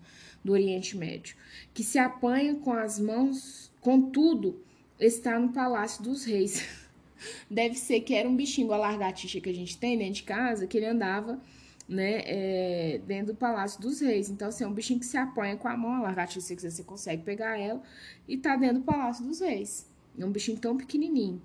do 0.44 0.52
Oriente 0.52 0.96
Médio, 0.96 1.36
que 1.72 1.82
se 1.82 1.98
apanha 1.98 2.56
com 2.56 2.72
as 2.72 2.98
mãos, 2.98 3.70
contudo, 3.80 4.60
está 4.98 5.38
no 5.38 5.52
palácio 5.52 6.02
dos 6.02 6.24
reis. 6.24 6.66
Deve 7.50 7.74
ser 7.74 8.00
que 8.00 8.14
era 8.14 8.28
um 8.28 8.36
bichinho, 8.36 8.72
a 8.72 8.76
largatixa 8.76 9.40
que 9.40 9.48
a 9.48 9.54
gente 9.54 9.78
tem 9.78 9.96
dentro 9.96 10.14
de 10.14 10.22
casa, 10.24 10.66
que 10.66 10.76
ele 10.76 10.86
andava 10.86 11.40
né, 11.88 12.22
é, 12.24 13.00
dentro 13.06 13.32
do 13.32 13.36
Palácio 13.36 13.80
dos 13.80 14.00
Reis. 14.00 14.28
Então, 14.28 14.48
assim, 14.48 14.64
é 14.64 14.66
um 14.66 14.72
bichinho 14.72 14.98
que 14.98 15.06
se 15.06 15.16
apanha 15.16 15.56
com 15.56 15.68
a 15.68 15.76
mão, 15.76 15.94
a 15.94 16.00
lagartixa, 16.00 16.40
se 16.40 16.70
você 16.70 16.82
consegue 16.82 17.22
pegar 17.22 17.58
ela, 17.58 17.82
e 18.26 18.36
tá 18.36 18.56
dentro 18.56 18.80
do 18.80 18.84
Palácio 18.84 19.24
dos 19.24 19.40
Reis. 19.40 19.86
É 20.18 20.24
um 20.24 20.30
bichinho 20.30 20.58
tão 20.58 20.76
pequenininho. 20.76 21.40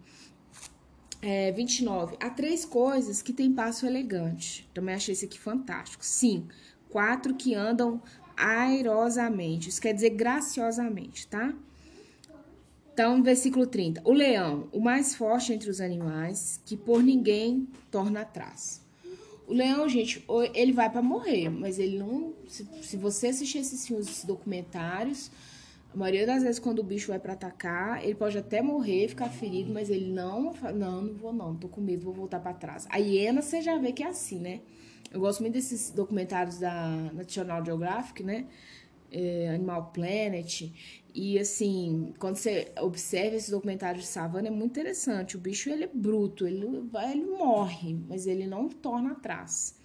É, 1.22 1.52
29. 1.52 2.18
Há 2.20 2.30
três 2.32 2.66
coisas 2.66 3.22
que 3.22 3.32
tem 3.32 3.54
passo 3.54 3.86
elegante. 3.86 4.68
Também 4.74 4.96
achei 4.96 5.14
esse 5.14 5.26
aqui 5.26 5.40
fantástico. 5.40 6.04
Sim, 6.04 6.48
quatro 6.90 7.36
que 7.36 7.54
andam 7.54 8.02
airosamente. 8.36 9.70
Isso 9.70 9.80
quer 9.80 9.94
dizer 9.94 10.12
graciosamente, 10.12 11.28
tá? 11.28 11.54
Então, 12.94 13.22
versículo 13.22 13.68
30. 13.68 14.02
O 14.04 14.14
leão, 14.14 14.68
o 14.72 14.80
mais 14.80 15.16
forte 15.16 15.54
entre 15.54 15.70
os 15.70 15.80
animais, 15.80 16.60
que 16.66 16.76
por 16.76 17.04
ninguém 17.04 17.68
torna 17.90 18.22
atrás. 18.22 18.81
O 19.52 19.54
leão, 19.54 19.90
gente, 19.90 20.26
ele 20.54 20.72
vai 20.72 20.90
para 20.90 21.02
morrer, 21.02 21.50
mas 21.50 21.78
ele 21.78 22.00
não. 22.00 22.34
Se, 22.48 22.66
se 22.84 22.96
você 22.96 23.28
assistir 23.28 23.58
esses 23.58 23.86
filmes, 23.86 24.08
esses 24.08 24.24
documentários, 24.24 25.30
a 25.94 25.98
maioria 25.98 26.26
das 26.26 26.42
vezes 26.42 26.58
quando 26.58 26.80
o 26.80 26.84
bicho 26.84 27.10
vai 27.10 27.20
para 27.20 27.34
atacar, 27.34 28.02
ele 28.02 28.16
pode 28.16 28.38
até 28.38 28.62
morrer, 28.62 29.10
ficar 29.10 29.28
ferido, 29.28 29.74
mas 29.74 29.90
ele 29.90 30.10
não. 30.10 30.54
Não, 30.74 31.02
não 31.02 31.14
vou 31.16 31.34
não, 31.34 31.54
tô 31.54 31.68
com 31.68 31.82
medo, 31.82 32.06
vou 32.06 32.14
voltar 32.14 32.40
para 32.40 32.54
trás. 32.54 32.88
A 32.90 32.98
hiena, 32.98 33.42
você 33.42 33.62
já 33.62 33.78
vê 33.78 33.92
que 33.92 34.04
é 34.04 34.08
assim, 34.08 34.40
né? 34.40 34.62
Eu 35.12 35.20
gosto 35.20 35.42
muito 35.42 35.56
desses 35.56 35.92
documentários 35.92 36.58
da 36.58 37.12
National 37.14 37.66
Geographic, 37.66 38.24
né? 38.24 38.46
É, 39.12 39.50
Animal 39.50 39.92
Planet. 39.92 40.72
E 41.14 41.38
assim, 41.38 42.14
quando 42.18 42.38
você 42.38 42.72
observa 42.80 43.36
esse 43.36 43.52
documentário 43.52 44.00
de 44.00 44.08
savana, 44.08 44.48
é 44.48 44.52
muito 44.52 44.72
interessante. 44.72 45.36
O 45.36 45.40
bicho 45.40 45.70
ele 45.70 45.84
é 45.84 45.90
bruto, 45.94 46.48
ele, 46.48 46.66
ele 46.66 47.26
morre, 47.26 48.00
mas 48.08 48.26
ele 48.26 48.48
não 48.48 48.70
torna 48.70 49.12
atrás. 49.12 49.78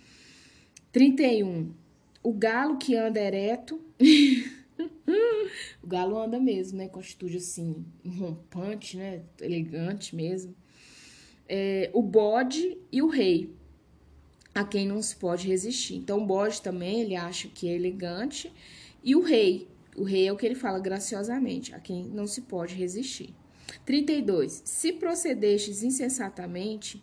31. 0.93 1.75
O 2.23 2.33
galo 2.33 2.79
que 2.79 2.95
anda 2.95 3.21
ereto. 3.21 3.81
o 5.83 5.87
galo 5.87 6.19
anda 6.19 6.39
mesmo, 6.39 6.79
né? 6.79 6.89
Com 6.89 7.01
atitude 7.01 7.39
assim, 7.39 7.85
rompante, 8.07 8.97
né? 8.97 9.23
Elegante 9.41 10.15
mesmo. 10.15 10.55
É, 11.49 11.91
o 11.93 12.03
bode 12.03 12.79
e 12.91 13.03
o 13.03 13.09
rei, 13.09 13.51
a 14.55 14.65
quem 14.65 14.87
não 14.87 15.03
se 15.03 15.15
pode 15.17 15.47
resistir. 15.47 15.97
Então, 15.97 16.19
o 16.23 16.27
bode 16.27 16.62
também, 16.62 17.01
ele 17.03 17.15
acha 17.15 17.49
que 17.49 17.69
é 17.69 17.75
elegante. 17.75 18.53
E 19.07 19.14
o 19.14 19.21
rei, 19.21 19.69
o 19.97 20.03
rei 20.03 20.27
é 20.27 20.33
o 20.33 20.37
que 20.37 20.45
ele 20.45 20.57
fala 20.57 20.81
graciosamente, 20.81 21.73
a 21.73 21.79
quem 21.79 22.07
não 22.07 22.27
se 22.27 22.40
pode 22.40 22.75
resistir. 22.75 23.33
32. 23.85 24.62
Se 24.64 24.92
procedestes 24.95 25.85
insensatamente 25.85 27.01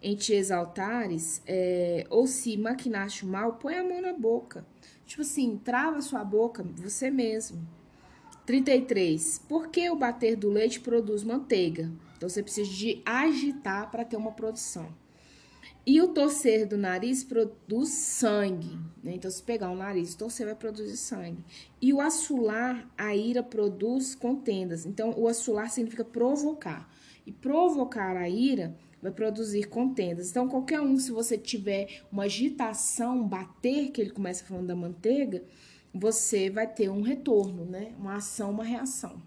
em 0.00 0.14
te 0.14 0.34
exaltares, 0.34 1.42
é, 1.44 2.06
ou 2.08 2.28
se 2.28 2.56
maquinaste 2.56 3.26
mal, 3.26 3.54
põe 3.54 3.74
a 3.74 3.82
mão 3.82 4.00
na 4.00 4.12
boca. 4.12 4.64
Tipo 5.04 5.22
assim, 5.22 5.60
trava 5.64 6.00
sua 6.00 6.24
boca 6.24 6.64
você 6.76 7.10
mesmo. 7.10 7.66
33. 8.46 9.40
Por 9.48 9.66
que 9.66 9.90
o 9.90 9.96
bater 9.96 10.36
do 10.36 10.48
leite 10.48 10.78
produz 10.78 11.24
manteiga? 11.24 11.90
Então 12.16 12.28
você 12.28 12.40
precisa 12.40 12.70
de 12.70 13.02
agitar 13.04 13.90
para 13.90 14.04
ter 14.04 14.16
uma 14.16 14.30
produção. 14.30 14.94
E 15.84 16.00
o 16.00 16.08
torcer 16.08 16.66
do 16.66 16.76
nariz 16.76 17.24
produz 17.24 17.88
sangue. 17.88 18.78
Né? 19.02 19.14
Então, 19.14 19.28
se 19.30 19.42
pegar 19.42 19.68
o 19.70 19.76
nariz 19.76 20.12
e 20.12 20.16
torcer, 20.16 20.46
vai 20.46 20.54
produzir 20.54 20.96
sangue. 20.96 21.44
E 21.80 21.92
o 21.92 22.00
assolar, 22.00 22.88
a 22.96 23.16
ira 23.16 23.42
produz 23.42 24.14
contendas. 24.14 24.86
Então, 24.86 25.12
o 25.16 25.26
assolar 25.26 25.70
significa 25.70 26.04
provocar. 26.04 26.88
E 27.26 27.32
provocar 27.32 28.16
a 28.16 28.28
ira 28.28 28.76
vai 29.02 29.10
produzir 29.10 29.64
contendas. 29.64 30.30
Então, 30.30 30.48
qualquer 30.48 30.80
um, 30.80 30.96
se 30.96 31.10
você 31.10 31.36
tiver 31.36 32.02
uma 32.12 32.24
agitação, 32.24 33.18
um 33.18 33.26
bater, 33.26 33.90
que 33.90 34.00
ele 34.00 34.10
começa 34.10 34.44
falando 34.44 34.68
da 34.68 34.76
manteiga, 34.76 35.42
você 35.92 36.48
vai 36.48 36.72
ter 36.72 36.88
um 36.90 37.02
retorno, 37.02 37.64
né? 37.64 37.92
Uma 37.98 38.14
ação, 38.14 38.52
uma 38.52 38.64
reação. 38.64 39.20